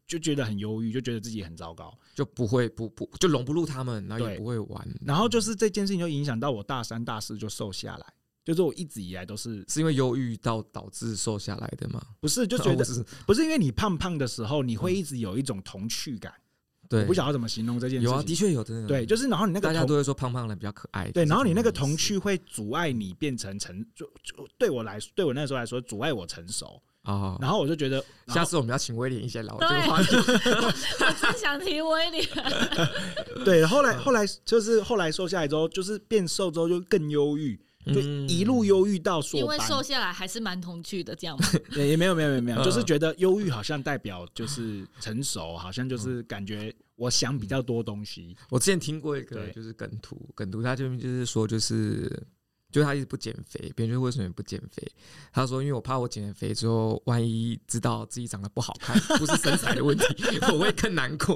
[0.09, 4.85] 就觉得很忧郁，就觉得自己很糟糕，就不会不不就融不入他们，然后也不会玩。
[5.05, 8.05] 然后就是这件事情就影响到我大三大四就瘦下来。
[8.43, 12.01] 就是我一直以来都是是因为忧郁到导致瘦下来的吗？
[12.19, 12.83] 不是，就觉得
[13.27, 16.33] 不是因为你胖胖的时候，你会一直有一种童趣感。
[16.87, 18.11] 对，我不晓得怎么形容这件事情。
[18.11, 18.87] 有啊，的确有的。
[18.87, 21.11] 对，就是然后你那个大家都会说胖胖的比较可爱。
[21.11, 27.37] 对，然后你那个童趣会阻碍你变成成就就对我来说，对我那时候来说阻碍我成熟啊。
[27.39, 30.15] 然后我就觉得， 下次我们要请威廉一些聊这个话题。
[30.17, 32.25] 我真想提威廉。
[33.45, 37.59] 对，后来后来就是后来瘦下来之后，就是变瘦之后就更忧郁。
[37.85, 41.47] 就一路忧郁到硕班，因为瘦下来还是蛮童趣的，这样吗？
[41.71, 48.35] 对，也没有没有没有没有，就是觉得忧郁好像代表就是成熟，好像就是感觉我想比较多东西。
[48.49, 52.21] 我之前听过一个就是梗图，梗图他就就是说就是。
[52.71, 54.87] 就他一直不减肥，别人就为什么不减肥？
[55.33, 60.05] 他说：“因为我怕我减了肥之后，万一知道自己长得不好看， 不是身材的问题，
[60.53, 61.35] 我会更难过。”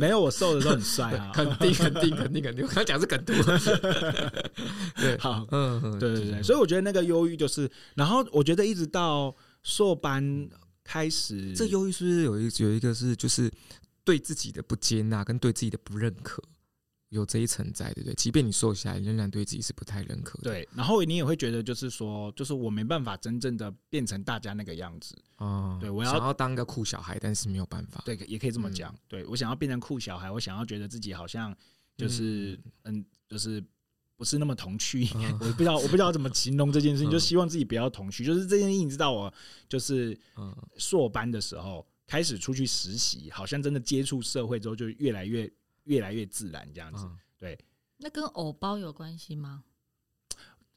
[0.00, 2.66] 没有，我瘦的时候很帅啊，肯定肯定肯定肯定。
[2.66, 3.32] 我刚讲是梗图。
[5.00, 6.42] 对，好，嗯，对对对。
[6.42, 10.48] 所以我觉得那个忧郁就是，然后我觉得一直到硕班
[10.82, 13.48] 开始，这忧郁是不是有一有一个是就是
[14.04, 16.42] 对自己的不接纳跟对自己的不认可？
[17.12, 18.14] 有这一层在，对不对？
[18.14, 20.44] 即便你瘦下来，仍然对自己是不太认可的。
[20.44, 25.14] 对，然后你也会觉得，就是说，就是我没办法真正的变成大家那个样子。
[25.38, 28.02] 嗯，对，我要想要当个酷小孩，但是没有办法。
[28.06, 28.90] 对，也可以这么讲。
[28.94, 31.54] 嗯、对，我想要变成酷小孩，我想要觉得自己好像
[31.98, 33.62] 就是嗯，嗯，就是
[34.16, 35.06] 不是那么童趣。
[35.14, 38.24] 嗯、我不知道，我不知道怎么形容这件事情， 嗯、就希望自己不要童趣。
[38.24, 39.34] 就是这件事情，你知道，我
[39.68, 40.18] 就是
[40.78, 45.52] 硕班的时候开始出去实习，好像真的接触社会之后，就越来越。
[45.84, 47.58] 越来越自然，这样子，对。
[47.96, 49.64] 那跟偶包有关系吗？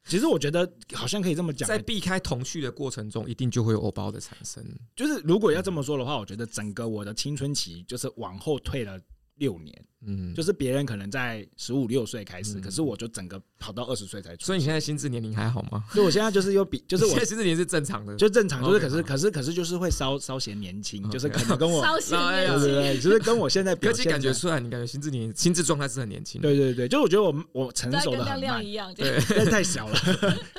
[0.03, 4.63] 其实我觉得好像可以这么讲，在避开童趣的过程中，一定就会有偶包的产生。
[4.95, 9.01] 就是如果要这么说的话，我觉得整个我的青春期就是往后退了。
[9.35, 14.45] 六年，嗯，就是别人可能在十五六岁开始，可是我就整个跑到二十岁才出。
[14.45, 15.83] 所以你现在心智年龄还好吗？
[15.91, 26.39] 所以我现在就是又比， 就是我现在心智年龄是正常的，就正常，就是可是可是可是就是会稍稍显年轻，就是可能跟我 稍显年轻，对对对，就是跟我现在，而且感觉出来，你感觉心智年心智状态是很年轻。
[26.41, 29.99] 对对对，就我觉得我我成熟的很慢一样，对，但 太小了，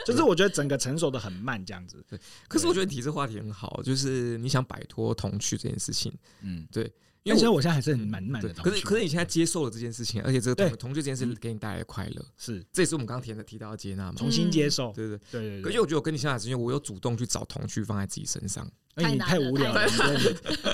[0.04, 2.04] 就是我觉得整个成熟的很慢这样子。
[2.08, 6.12] 对，可是我觉得你提这话题很好，就是你想摆脱童趣这件事情，
[6.42, 6.92] 嗯，对。
[7.26, 15.62] 因为其实我现在还是很满满的，可是可是你现在接受了这件事情，而且这个同同居这件事给你带来的快乐，是这也是我们刚刚提的提到的接纳嘛，重新接受，对对对对。
[15.62, 19.86] 可是我觉得我跟你相反是因为我有主动去找同居放在自己身上，哎，你太无聊了，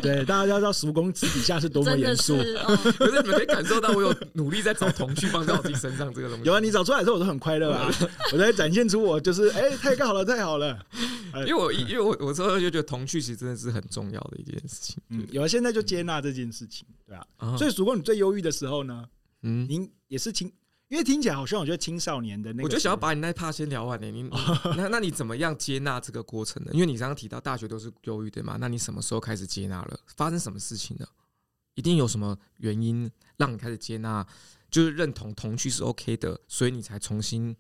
[0.01, 2.37] 对，大家要知道十五公私底下是多么严肃，
[2.97, 6.45] 可是你们可以感受到我有努力在找童趣放在我自己身上这个东西。
[6.45, 7.91] 有啊，你找出来的时候我都很快乐啊，
[8.33, 10.79] 我在展现出我就是哎，太好了，太好了。
[11.35, 14.97] 因为我因为我我之后就觉得童趣其实真的是很重要的一件事情。
[15.09, 17.57] 嗯，有啊，现在就接纳这件事情，对啊。
[17.57, 19.05] 所以，叔公你最忧郁的时候呢，
[19.43, 20.53] 嗯，您也是青，
[20.93, 24.11] 因为听起来好像我觉得青少年的那个，我就想要把你那 part 先聊完呢。
[24.11, 24.29] 你
[24.77, 26.71] 那那你怎么样接纳这个过程呢？
[26.75, 29.99] 因为你刚刚提到大学都是忧郁对吗，那你什么时候开始接纳了？
[30.17, 31.09] 发生什么事情了？
[31.77, 34.27] 一定有什么原因让你开始接纳，
[34.71, 37.57] 就是认同同居是 OK 的，所以你才重新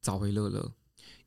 [0.00, 0.70] 找回乐乐。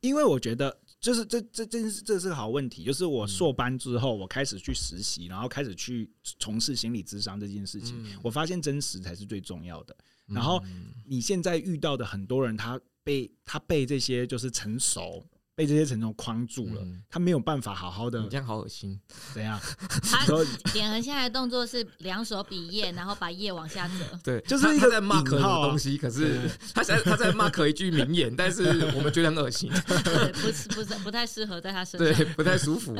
[0.00, 0.78] 因为我觉得。
[1.06, 2.82] 就是这这这是这是个好问题。
[2.82, 8.04] 就是我硕班之后，我开始去实习，然后开始去从事心理咨商这件事情。
[8.24, 9.96] 我发现真实才是最重要的。
[10.26, 10.60] 然后
[11.04, 15.24] 你现在遇到的很多人，他被他被这些就是成熟
[15.56, 18.20] 被这些承诺框住了，嗯、他没有办法好好的。
[18.20, 19.00] 你这样好恶心，
[19.32, 19.58] 怎样？
[20.02, 20.26] 他
[20.70, 23.94] 点横下来的动作是两手比耶，然后把耶往下折。
[24.22, 26.42] 对，就是一个在 mark 的东西，可是
[26.74, 28.64] 他在他在 mark 一句名言，但是
[28.94, 29.72] 我们觉得很恶心。
[30.04, 32.94] 对，不是不是不太适合在他身上，对，不太舒服。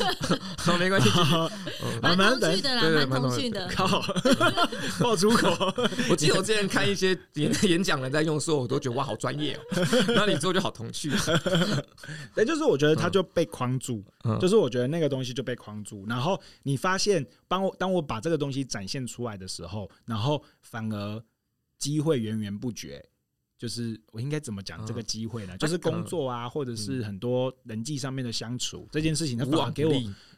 [0.56, 1.10] 好，没关系，
[2.00, 3.68] 蛮童趣的啦，蛮童趣的。
[3.68, 3.86] 靠，
[4.98, 5.50] 爆粗口！
[6.08, 9.60] 我记得我之前看一些演演讲人在用的时候，我都觉得哇，好专业哦。
[10.08, 11.12] 然后你之后就好童趣。
[12.34, 16.06] 但就是我觉得他就被框住，嗯、就是我觉得那个东西就被框住。
[16.06, 21.22] 然后你发现，帮我当我把这个东西展现出来的时候，然后反而
[21.78, 23.04] 机会源源不绝。
[23.58, 25.58] 就是我应该怎么讲这个机会呢？
[25.58, 29.92] 就是工作啊，或者是很多人际上面的相处这件事情，它反而给我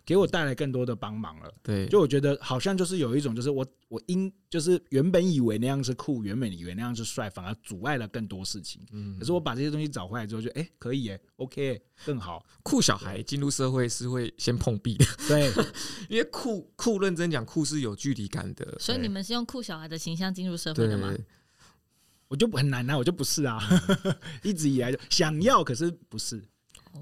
[0.07, 1.53] 给我带来更多的帮忙了。
[1.63, 8.81] 对，就我觉得好像就是有一种，就是我我应就是原本以为那样是酷，原本以为那样是帅，反而阻碍了更多事情。
[8.91, 12.45] 嗯，可是我把这些东西找回来之后，就哎可以哎，OK 更好。
[12.63, 15.53] 酷小孩进入社会是会先碰壁的，对，
[16.09, 18.77] 因为酷酷认真讲酷是有距离感的。
[18.81, 21.15] 所以你们是用酷小孩的形象进入社会的吗？
[22.31, 23.59] 我就很难啊，我就不是啊，
[24.45, 26.41] 一直以来就想要，可是不是。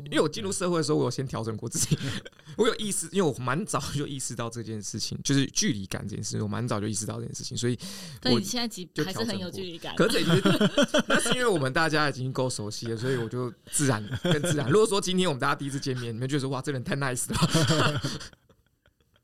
[0.04, 1.98] 因为我进入社会的时候，我有先调整过自己，
[2.56, 7.78] 我有意识，因为我蛮早就意识到这件事情，就是距离感这件事，我蛮早就意识到这件事情，所以。
[8.20, 9.94] 但你现在其实还是很有距离感。
[9.96, 10.22] 可是，
[11.08, 14.68] 那是因为我们大家已经够熟悉了，所以我就自然更自然。
[14.70, 18.00] 如果说今天我们大家第一次见面，你们觉得说哇，这人太 nice 了。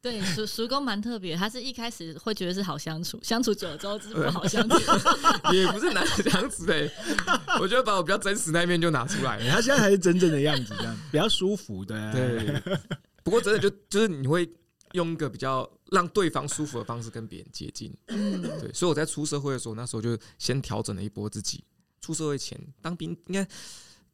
[0.04, 4.76] 对，叔叔公蛮特别，他是一开始会觉得是好相处，相处久了之后就是不好相处，
[5.50, 6.90] 也不是难相处的。
[7.58, 12.12] 我觉得把我比较真实那一面就拿出来，他现在才是真正的样子，这样比较舒服的。
[12.12, 12.78] 对，
[13.22, 14.46] 不过真的就就是你会
[14.92, 17.90] 用一个比较让对方舒服的方式跟别人接近。
[18.08, 21.64] 嗯对，所以我在出社会的时候，那时候就先调整了一波自己。
[22.02, 23.48] 出社会前当兵，应该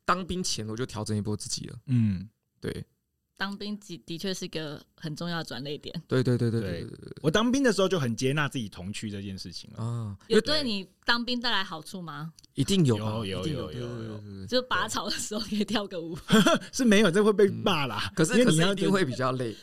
[0.05, 1.77] 当兵前我就调整一波自己了。
[1.87, 2.29] 嗯，
[2.61, 2.85] 对。
[3.41, 6.03] 当兵的的确是一个很重要的转捩点。
[6.07, 6.87] 对对对对对，
[7.23, 9.83] 我当兵的时候就很接纳自己同区这件事情了。
[9.83, 12.35] 啊，有对你当兵带来好处吗？
[12.53, 14.47] 一定有，有有有有有。
[14.47, 16.19] 就拔草的时候可以跳个舞。
[16.71, 18.13] 是没有，这会被骂啦。
[18.15, 19.57] 可是你一定会比较累。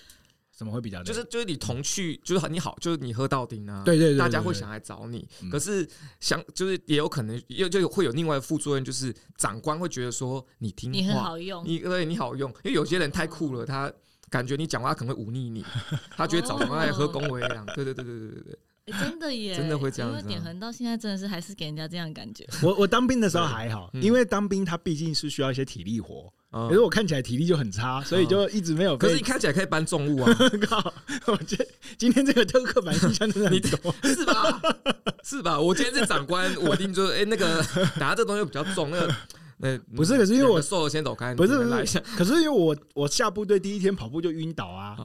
[0.58, 1.06] 怎么会比较累？
[1.06, 3.84] 就是就是你同去，就是很你好，就是你喝到顶啊。
[3.86, 5.26] 对对对，大家会想来找你。
[5.50, 5.88] 可是
[6.20, 13.90] 想就是也有可能又就会有另外的副作用，就是长官会觉得说你听话，你很好用，你对你好用，因为有些人太酷了，他。
[14.30, 15.64] 感觉你讲话可能会忤逆你，
[16.18, 17.66] 他觉得找什么来喝恭维一样。
[17.68, 18.44] 对对对对对对
[18.86, 20.12] 对，真的耶，真的会这样。
[20.12, 22.46] 因为点横到现在真的是还是给人家这样感觉。
[22.62, 28.98] 我我当兵的时候还好，因为当兵他毕竟是需要一些体力活，可是我看起来体力就很差，所以就一直没有。
[28.98, 30.34] 可是你看起来可以搬重物啊！
[30.68, 30.94] 靠，
[31.28, 34.62] 我觉得今天这个特刻板印象真的很多，是吧？
[35.24, 35.60] 是吧？
[35.60, 37.64] 我今天是长官，我一定就哎那个
[38.00, 39.16] 拿这东西比较重那个。
[39.60, 44.96] 呃，不是，可是因为我瘦了先走开，不是，不是，可是因为我我下部队第一天跑步就晕倒啊，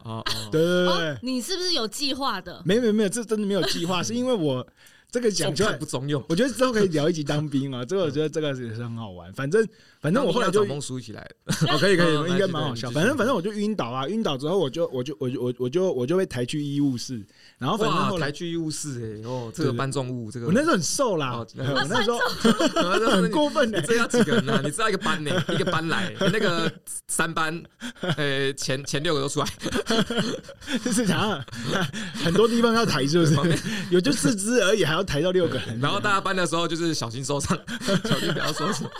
[0.51, 2.61] 对对对，你是不是有计划的？
[2.63, 4.67] 没有没有没有，这真的没有计划， 是因为我
[5.13, 9.65] 这个讲出来不中用，我觉得之后可以聊一集当兵啊， 这个我觉得这个也是很好玩，反正
[10.01, 11.21] 反正我后来就梦书起来。
[11.45, 17.23] 了， 可以可以， 应该蛮好笑，反正反正我就晕倒啊，晕倒之后我就我就我就我我就我就被抬去医务室。
[17.63, 21.47] 然后反正后来去医务室哎哦，这个搬重物，这个我那时候很瘦啦， 我
[21.89, 22.19] 那时候
[23.09, 23.81] 很过分的。
[23.83, 24.61] 这要几个人呢？
[24.65, 26.69] 你知道一个班呢， 一个班来，那个
[27.07, 27.63] 三班，
[28.01, 29.47] 呃，前前六个都出来，
[30.85, 31.41] 就是想
[32.25, 33.37] 很多地方要抬，是不是？
[33.91, 35.79] 有就四肢而已，还要抬到六个人。
[35.81, 37.57] 然后大家搬的时候就是小心受伤，
[38.03, 38.91] 小心不要受伤。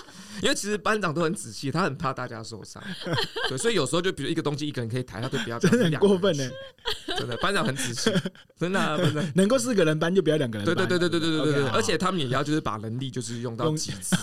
[0.43, 2.83] 因为其实班长都很仔细，他很怕大家受伤，
[3.49, 5.59] 对，所以有时候就比如一个东西一个人可以抬，他就不要。
[5.59, 6.51] 真的很过分呢，
[7.17, 8.11] 真的班长很仔细，
[8.59, 9.25] 真的、啊、真的。
[9.37, 10.75] 能够四个人搬就不要两个人搬。
[10.75, 14.17] 对对对对对对对对，okay, 而且他们也要就是把能力就是用到极致，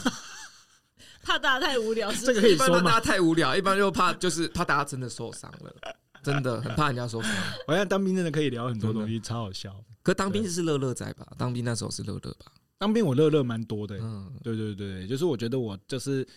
[1.24, 2.12] 怕大家太无聊。
[2.12, 2.92] 这个可以说吗？
[2.92, 5.74] 大家太无聊，一般就怕就是怕大家真的受伤了，
[6.22, 7.32] 真的很怕人家受伤。
[7.66, 9.74] 我想当兵真的可以聊很多东西，超好笑。
[10.04, 11.26] 可当兵是乐乐在吧？
[11.38, 12.52] 当兵那时候是乐乐吧？
[12.80, 16.28] 当兵我乐乐蛮多的，嗯，对对对，就是我觉得我就是。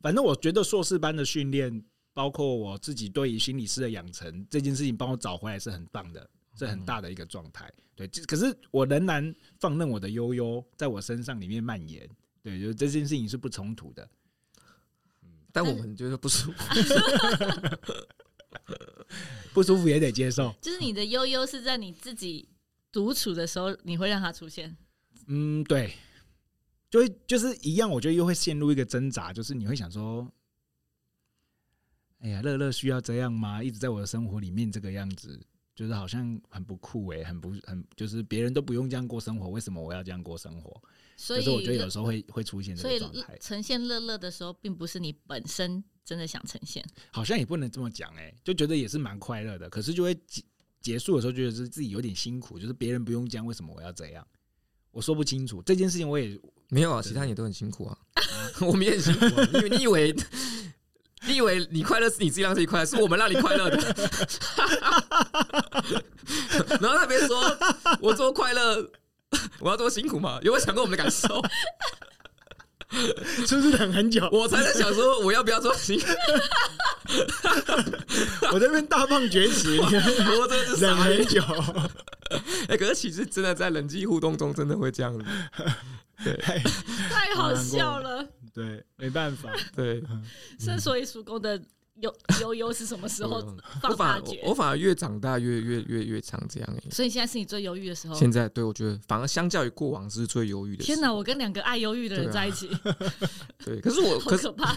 [0.00, 1.80] 反正我觉得硕士班的训练，
[2.12, 7.72] 包括我自己对于心理师的养成这件事情，帮我找回来是很棒的，是很大的一个状态。
[7.94, 12.04] 对，可是我仍然放任我的悠悠在我身上里面蔓延。
[12.42, 14.08] 对，就是这件事情是不冲突的。
[15.52, 16.74] 但我们觉得不舒服，
[19.54, 20.52] 不舒服也得接受。
[20.60, 22.48] 就是你的悠悠是在你自己
[22.90, 24.76] 独处的时候，你会让它出现。
[25.32, 25.94] 嗯，对。
[26.90, 30.30] 就会就是一样，我觉得又会陷入一个挣扎，就是你会想说，
[32.18, 33.62] 哎呀，乐乐需要这样吗？
[33.62, 35.40] 一直在我的生活里面这个样子，
[35.74, 40.82] 就是好像很不酷哎，很不很，就是别人都不用这样过生活，为什么我要这样过生活？
[41.16, 43.38] 所以我觉得有时候会会出现这个状态。
[43.40, 46.84] 呈现乐乐的时候，并不是你本身真的想呈现？
[47.10, 50.42] 好像也不能这么讲哎、欸，就觉得也是蛮快乐的，可是就会结
[50.82, 54.26] 结束的时候觉得是自己有点辛苦，就是别人不用这样，为什么我要这样？
[54.92, 56.38] 我说不清楚这件事情，我也
[56.68, 57.96] 没有啊，其他人也都很辛苦啊，
[58.60, 60.14] 我们也很辛苦、啊，因为你以为
[61.26, 63.76] 你以为你快乐是你自己让自己快乐，是我们让你快乐的，
[66.80, 67.40] 然后他别说
[68.00, 68.90] 我这么快乐，
[69.60, 70.38] 我要这么辛苦吗？
[70.42, 71.42] 有没有想过我们的感受？
[73.46, 74.28] 是不是等很久？
[74.32, 76.00] 我才在想说，我要不要做新？
[78.52, 81.42] 我这边大放厥词，我真的是等很久。
[82.68, 85.24] 哎，可是其实真的在人际互动中，真的会这样子。
[86.24, 86.36] 对，
[87.10, 88.24] 太好笑了。
[88.54, 89.50] 对，没办法。
[89.74, 90.02] 对，
[90.60, 91.60] 是所以叔公的。
[92.00, 93.40] 悠悠悠是什么时候
[93.80, 94.40] 放大绝？
[94.44, 96.90] 我反而越长大越越越越常这样哎。
[96.90, 98.14] 所以现在是你最忧郁的时候。
[98.14, 100.82] 现在对我觉得反而相较于过往是最忧郁的。
[100.82, 101.12] 天哪！
[101.12, 102.70] 我跟两个爱忧郁的人在一起。
[103.64, 104.76] 对，可是我 好可怕。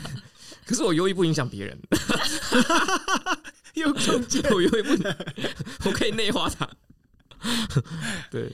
[0.65, 1.79] 可是我忧郁不影响别人。
[3.75, 4.93] 又中箭，我忧郁不，
[5.85, 6.69] 我可以内化它。
[8.29, 8.49] 对，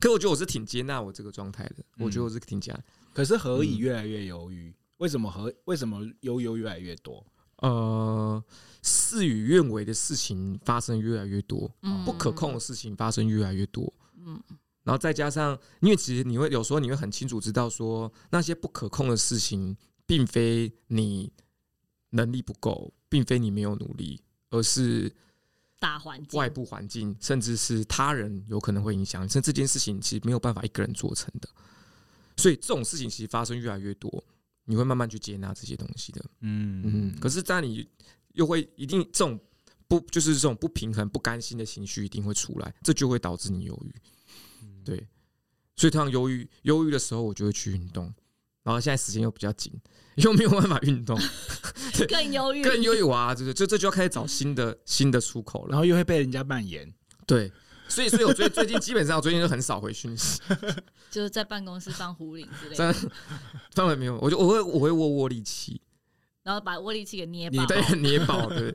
[0.00, 1.76] 可是我觉得我是挺接纳我这个状态的。
[1.98, 2.80] 我觉得我是挺接纳。
[3.12, 4.74] 可是何以越来越忧郁？
[4.98, 7.24] 为什么何为什么忧忧越来越多？
[7.60, 8.42] 呃，
[8.82, 14.42] 事与愿违的事情发生越来越多，嗯、不可控的事情发生越来越多，嗯，
[14.82, 21.30] 然后再加上，因为其实你会有时候你会很清楚知道说，那些不可控的事情，并非你
[22.10, 25.12] 能力不够，并非你没有努力，而是
[25.78, 31.48] 大环境、外部环境，甚至是他人有可能会影响，甚至这件事情其实没有办法一个人做成的，
[32.38, 34.24] 所以这种事情其实发生越来越多。
[34.70, 37.18] 你会慢慢去接纳这些东西的，嗯嗯。
[37.20, 37.84] 可是，在你
[38.34, 39.36] 又会一定这种
[39.88, 43.92] 不就是这种不平衡、不甘心的情绪一定会出来，这就会导致你忧郁。
[44.84, 45.08] 对，
[45.74, 48.04] 所以通常忧郁忧郁的时候，我就会去运动。
[48.62, 49.72] 然后现在时间又比较紧，
[50.14, 51.18] 又没有办法运动，
[52.08, 53.34] 更忧郁，更忧郁啊！
[53.34, 55.70] 就是就这就要开始找新的新的出口了。
[55.70, 56.94] 然后又会被人家蔓延，
[57.26, 57.50] 对。
[57.90, 60.40] 所以，所以我最最近基本上，我最近就很少回讯息，
[61.10, 62.94] 就是在办公室放壶铃之类的。
[63.74, 65.80] 当然没有，我就我会我会握握力器，
[66.44, 68.48] 然后把握力器给捏爆，对，捏爆。
[68.48, 68.74] 对。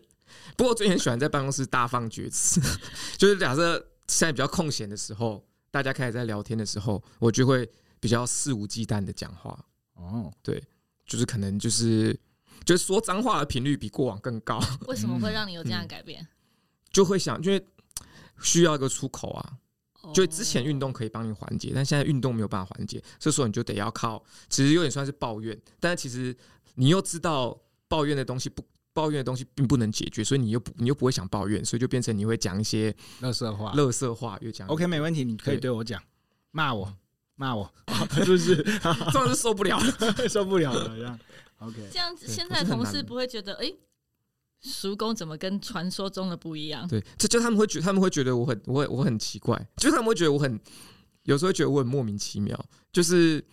[0.57, 2.59] 不过我最近很喜欢在办公室大放厥词，
[3.17, 9.57] 就是假设现在比较空闲的时候，大家开始在聊天的时候，我就会比较肆无忌惮的讲话。
[9.93, 10.61] 哦，对，
[11.05, 12.19] 就是可能就是
[12.65, 14.59] 就是说脏话的频率比过往更高。
[14.87, 16.21] 为什么会让你有这样的改变？
[16.21, 16.27] 嗯、
[16.91, 17.65] 就会想，因为。
[18.41, 19.53] 需要一个出口啊！
[20.13, 26.35] 就之前运动可以帮你缓解，但现在运动没有办法缓解，这时候你就得要靠，其实有点算是抱怨，但是其实
[26.75, 28.63] 你又知道抱怨的东西不，
[28.93, 34.67] 抱怨的东西并不能解决，所以你又不，你又不会想抱怨，所以就变成你会讲一些乐色话，乐色话越讲。
[34.67, 35.99] OK，没问题，你可以对我讲，
[36.51, 36.95] 骂我，
[37.33, 37.73] 骂我，
[38.13, 38.57] 是不是？
[39.11, 39.79] 这样是受不了，
[40.29, 41.19] 受不了了，这样。
[41.57, 43.73] OK，这样子现在同事不会觉得哎。
[44.61, 46.87] 叔公怎么跟传说中的不一样？
[46.87, 50.59] 对，这就他们会觉，他们会觉得我很，我我很奇怪，就是他们会觉得我很，
[51.23, 52.59] 有时候会觉得我很莫名其妙，
[52.91, 53.43] 就是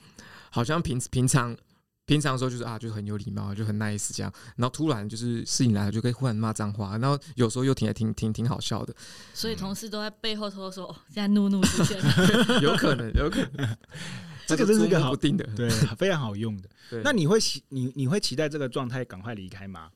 [0.50, 1.56] 好像平平常
[2.06, 8.94] 平常的时候就是啊，就很有礼貌，就很 nice 这样，然后突然就是事情来了，就可以忽然骂脏话，然后有时候又挺挺挺挺好笑的。
[9.34, 12.00] 所以同事都在背后偷偷说，哦，现在怒怒出现
[12.62, 13.76] 有可能，有可能，
[14.46, 16.68] 这个真是一个好定的，对，非常好用的。
[16.90, 19.90] 对那你会期你你会期待这个状态赶快离开吗？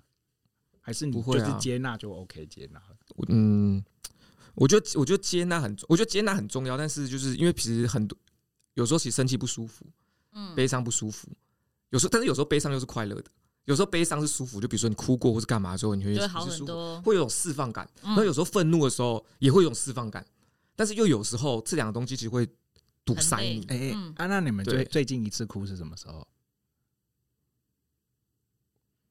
[0.87, 2.97] 还是你就是接纳就 OK 接纳了。
[3.27, 3.85] 嗯，
[4.55, 6.77] 我觉得我觉得接纳很，我觉得接纳很重要。
[6.77, 8.17] 但是就是因为其实很多
[8.75, 9.85] 有时候其实生气不舒服，
[10.31, 11.29] 嗯，悲伤不舒服。
[11.91, 13.29] 有时候，但是有时候悲伤又是快乐的。
[13.65, 17.91] 有时候悲伤是舒服，就比如说你哭过或是干嘛的时候，你会会好很多，会有种释放感。
[18.01, 20.25] 那有时候愤怒的时候也会有种释放感。
[20.77, 22.49] 但是又有时候这两个东西其实会
[23.05, 23.65] 堵塞你。
[23.67, 26.25] 哎，啊，那你们最最近一次哭是什么时候？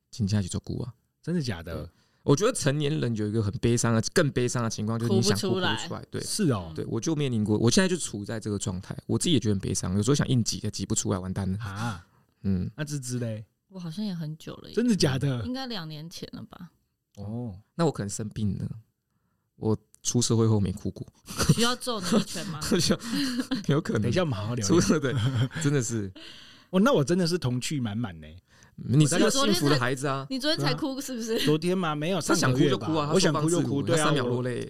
[0.10, 0.94] 请假去做哭啊。
[1.26, 1.90] 真的假的？
[2.22, 6.06] 我觉得成年人有一个很悲伤的、更悲伤的情况，就是你想哭不出来。
[6.12, 12.06] 对，是哦，对，我就面临过，我现在就处在这个状态，我自己也觉得很悲伤，有时候想硬挤也挤不出来，完蛋了啊！
[12.44, 13.44] 嗯，那芝芝嘞？
[13.70, 15.44] 我好像也很久了，真的假的？
[15.46, 16.70] 应该两年前了吧？
[17.16, 18.70] 哦，那我可能生病了。
[19.56, 21.08] 我出社会后没哭过，
[21.56, 22.60] 需要揍你一拳吗？
[23.68, 24.04] 有可能。
[24.04, 24.68] 等一下我们好好聊。
[24.68, 25.12] 出社会
[25.64, 26.12] 真的是，
[26.70, 28.28] 哦，那我真的是童趣满满呢。
[28.78, 30.28] 你是个幸福的孩子啊！
[30.30, 31.40] 你昨天才哭是不是？
[31.40, 31.96] 昨天吗？
[31.96, 33.10] 没有，他想哭就哭啊！
[33.14, 34.70] 我想哭就哭，对啊，三秒落泪。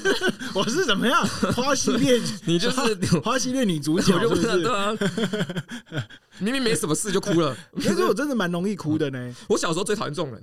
[0.54, 1.26] 我是怎么样？
[1.54, 2.80] 花系列， 你就是
[3.24, 4.62] 花系列女主角，是不是？
[4.62, 4.92] 对啊，
[6.38, 7.56] 明明没什么事就哭了。
[7.80, 9.34] 其实我真的蛮容易哭的呢。
[9.48, 10.42] 我小时候最讨厌这种人。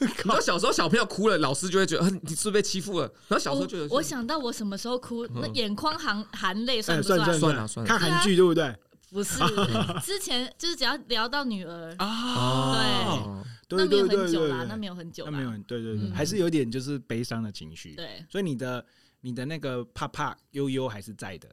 [0.00, 3.06] 你知道小时候小朋友哭了，老师就会觉得你是不是被欺负了？
[3.28, 7.18] 然后小时候觉得我想到我什么时候哭，那眼眶含含泪算不算？
[7.38, 8.74] 算了算了，看韩剧对不对？
[9.10, 9.38] 不是，
[10.04, 17.94] 之前就是只要聊到女儿啊，对，那没有很久啦，那没有很久，那没有，对对对，还是有点就是悲伤的情绪。
[17.94, 18.84] 对，所以你的
[19.20, 21.48] 你的那个怕怕悠悠还是在的。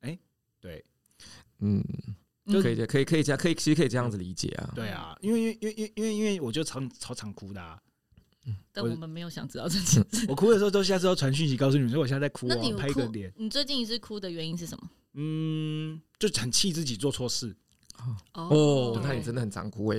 [0.00, 0.18] 哎，
[0.60, 0.84] 对，
[1.60, 1.82] 嗯，
[2.46, 4.72] 就可以可以可以这样，可以其实可以这样子理解啊。
[4.74, 7.80] 对啊，因为因为因为因为因为我就常超常哭的。
[8.70, 10.24] 但我们没有想知道这件事。
[10.30, 12.46] 我哭的时候都下次要传讯息告诉你们，说我现在在哭。
[12.46, 13.32] 那你拍个脸。
[13.36, 14.88] 你最近一次哭的原因是什么？
[15.16, 17.54] 嗯，就很气自己做错事。
[18.34, 19.98] 哦，那你真的很常哭 哎。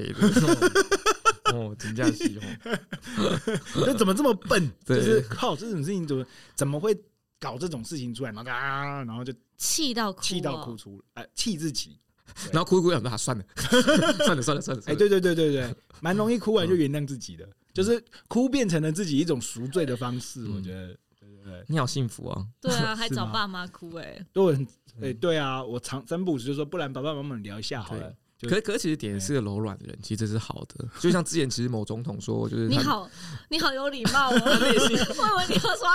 [1.53, 3.59] 哦，真这样子哦。
[3.86, 4.72] 这怎么这么笨？
[4.86, 6.95] 就是靠这种事情怎么怎么会
[7.39, 8.32] 搞这种事情出来？
[8.32, 11.99] 然后啊，然后就气到气到哭出，哎，气自己。
[12.51, 14.84] 然后哭一哭，想说啊，算了，算了，算了，算了。
[14.86, 17.47] 哎，对对对对对，蛮容易哭完就原谅自己的。
[17.74, 20.88] 就是哭变成了自己一种赎罪的方式，我觉得，
[21.20, 22.45] 对对对，你好幸福啊！
[22.59, 24.68] 对啊，还找爸妈哭哎，都很
[25.01, 28.13] 哎，对啊，我常三不五时就说，不然爸爸妈妈聊一下好了。
[28.41, 30.87] 可可其实点是个柔软的人，其实这是好的。
[31.01, 33.09] 就像之前其实某总统说，就是你好，
[33.49, 35.87] 你好有礼貌哦， 内心我以为你要说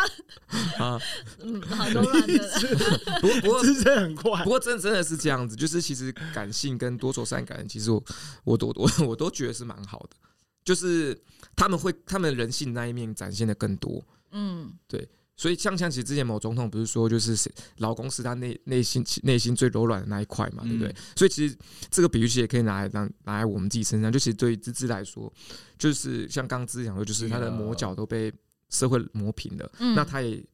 [0.84, 1.00] 啊，
[1.38, 3.20] 嗯，好柔软的。
[3.20, 8.02] 不过不过是很快，不过真真的是这样子，就是其实感性跟多愁善感，其实我
[8.42, 10.16] 我都我我都觉得是蛮好的。
[10.64, 11.16] 就是
[11.54, 14.02] 他们会，他们人性那一面展现的更多。
[14.30, 20.94] 嗯，对，所以像像其实之前某总统不是说，就是谁老公是他内内心内心最柔软的那一块嘛，对不对？
[21.16, 21.56] 所以其实
[21.90, 24.12] 这个比喻其实也可以拿来当拿来我们自己身上。
[24.12, 25.32] 就其实对于芝芝来说，
[25.78, 28.32] 就是像刚刚芝芝讲的，就是他的磨脚都被
[28.70, 30.44] 社会磨平了，那他也。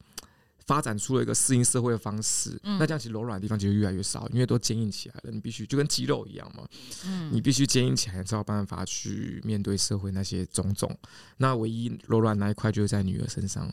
[0.67, 5.31] 发展出了一个适应社会的方式，嗯、那这样其实柔软的地方其实越来越少，因为都坚硬起来了。
[5.33, 6.69] 你必须就跟肌肉一样嘛，
[7.07, 10.95] 嗯、你必须坚硬起来才有办法去面对社会那些种种。
[11.39, 13.67] 那唯一柔软那一块就是在女儿身上，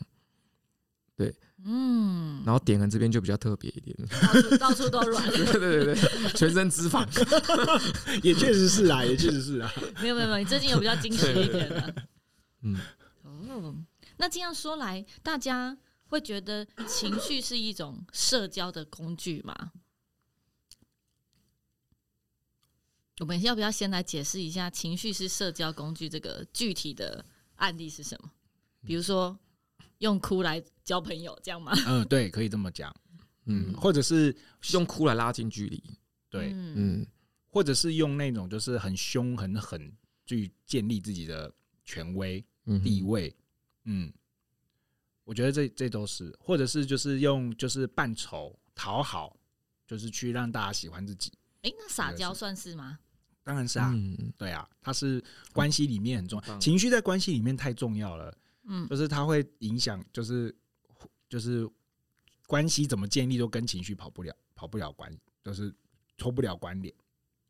[1.16, 7.06] 对，嗯，然后点恩这边就比较特别一点， 到处到处都软， 对对对对，全身脂肪，
[8.22, 9.72] 也确实是啊，也确实是啊。
[10.00, 11.94] 没有没有没有，你最近有比较惊喜一点的，
[12.62, 12.78] 嗯，
[13.22, 13.74] 哦，
[14.18, 15.76] 那这样说来，大家。
[16.08, 19.72] 会觉得情绪是一种社交的工具吗？
[23.18, 27.24] 我们要不要先来解释一下情绪是社交工具这个具体的
[27.56, 28.30] 案例是什么？
[28.86, 29.36] 比如说
[29.98, 31.72] 用哭来交朋友，这样吗？
[31.86, 32.94] 嗯， 对，可以这么讲。
[33.44, 34.36] 嗯，或者是
[34.72, 35.82] 用哭来拉近距离。
[36.28, 37.06] 对，嗯，
[37.46, 39.92] 或者是用那种就是很凶很狠
[40.26, 41.52] 去建立自己的
[41.84, 42.44] 权威
[42.82, 43.34] 地位。
[43.84, 44.12] 嗯。
[45.24, 49.36] 我觉得这这都是，或者是就是用就是扮丑讨好，
[49.84, 51.32] 就是去让大家喜欢自己。
[51.62, 52.96] 哎，那撒娇算是吗？
[53.42, 55.20] 当然是啊，嗯、对啊，它是
[55.52, 58.32] 关系里面很重要，情绪在关系里面太重要了。
[58.66, 60.54] 嗯，就是它会影响，就是
[61.28, 61.68] 就是
[62.46, 65.10] 关系怎么建立都跟情绪跑不了，跑不了关，
[65.42, 65.74] 就是
[66.16, 66.94] 脱不了关联。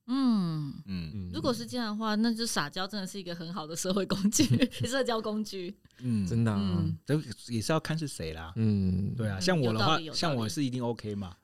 [0.08, 4.44] 嗯嗯，如果是这样的话，那就撒娇真的是一个很好的社会工具，
[4.86, 5.76] 社交工具。
[5.98, 8.52] 嗯，真的，嗯，都也是要看是谁啦。
[8.54, 11.34] 嗯，对啊，像我的话，像我是一定 OK 嘛。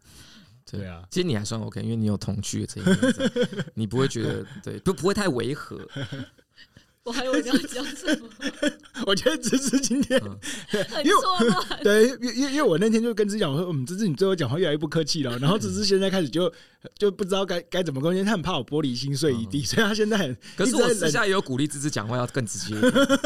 [0.65, 5.77] 对啊，其实你还算 OK，因为你有童趣的这一面，你不会觉得对，不不会太违和。
[7.05, 8.29] 我还以为你要讲什么？
[9.07, 10.21] 我觉得芝芝今天
[10.71, 11.67] 很错乱。
[11.83, 15.37] 对，因因因为我那天就跟芝芝讲说，嗯，芝芝你最后讲话越来越不客气了。
[15.39, 16.53] 然后芝芝现在开始就
[16.97, 20.37] 就不知道该该怎么沟通，他很怕我玻璃心碎一地，所以他现在很。
[20.57, 22.81] 可是我私下也有鼓励芝芝讲话要更直接，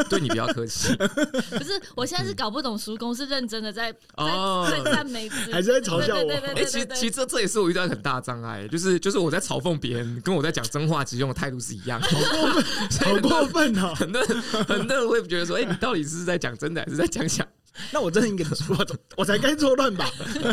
[0.09, 0.97] 对你比较客气。
[0.97, 6.31] 可是我现在是搞不懂，叔公是认真的在哦在赞美，还是在嘲笑我？
[6.33, 12.65] 哎，其实其实这这也是我遇到很大的障碍，就是就是我在嘲讽别人，跟我在讲真话，其实用的态度是一样，好过分，
[13.05, 13.66] 好过分。
[13.75, 17.47] 很多人很多人会觉得说：“哎、欸，你到底是在讲真的还是在讲假？”
[17.93, 18.75] 那我真的应该说，
[19.19, 20.11] 我才该错乱吧？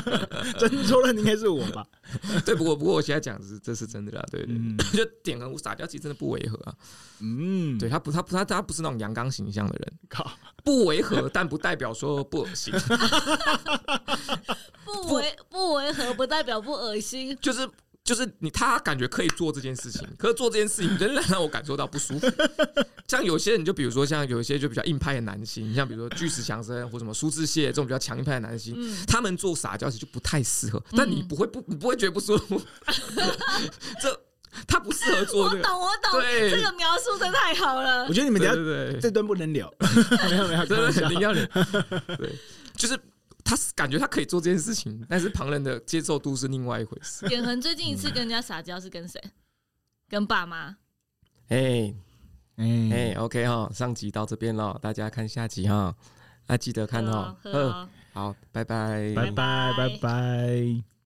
[0.60, 1.86] 真错乱应该是我吧？
[2.46, 6.76] 对，不过不过我现在讲的是这是真的啦，对对，对，嗯、就点很撒娇，其实真的不违和啊。
[7.22, 10.30] 嗯，对他不他不他他不是那种阳刚形象的人，靠，
[10.66, 12.74] 不违和，但不代表说不恶心。
[14.84, 17.66] 不违不违和不代表不恶心，就是。
[18.04, 22.28] 就是你，他感觉可以做这件事情， 可是做这件事情仍然让我感受到不舒服。
[23.08, 30.84] 像有些人，就比如说像有一些就比较硬派的男性，像比如说巨石强森或什么苏志燮这种比较强硬派的男性，嗯、他们做撒娇其实就不太适合。
[30.98, 32.62] 但你不会不，你不会觉得不舒服。
[34.02, 34.22] 这
[34.68, 35.62] 他不适合做、这个。
[35.62, 36.20] 我懂，我懂。
[36.20, 38.06] 对，这个描述的太好了。
[38.08, 39.74] 我觉得你们等下这段不能聊。
[40.30, 41.46] 没有没有，这肯定要聊。
[42.18, 42.36] 对，
[42.76, 43.00] 就是。
[43.44, 47.28] 他感觉他可以做这件事情，但是旁人的接受度是另外一回事。
[47.28, 49.22] 远恒最近一次跟人家撒娇是跟谁？
[50.08, 50.78] 跟爸妈。
[51.50, 51.94] 哎
[52.56, 55.96] 哎哎，OK 哈，上集到这边了，大家看下集哈，
[56.48, 57.36] 啊记得看哈。
[58.14, 60.93] 好，拜拜，拜拜，拜拜。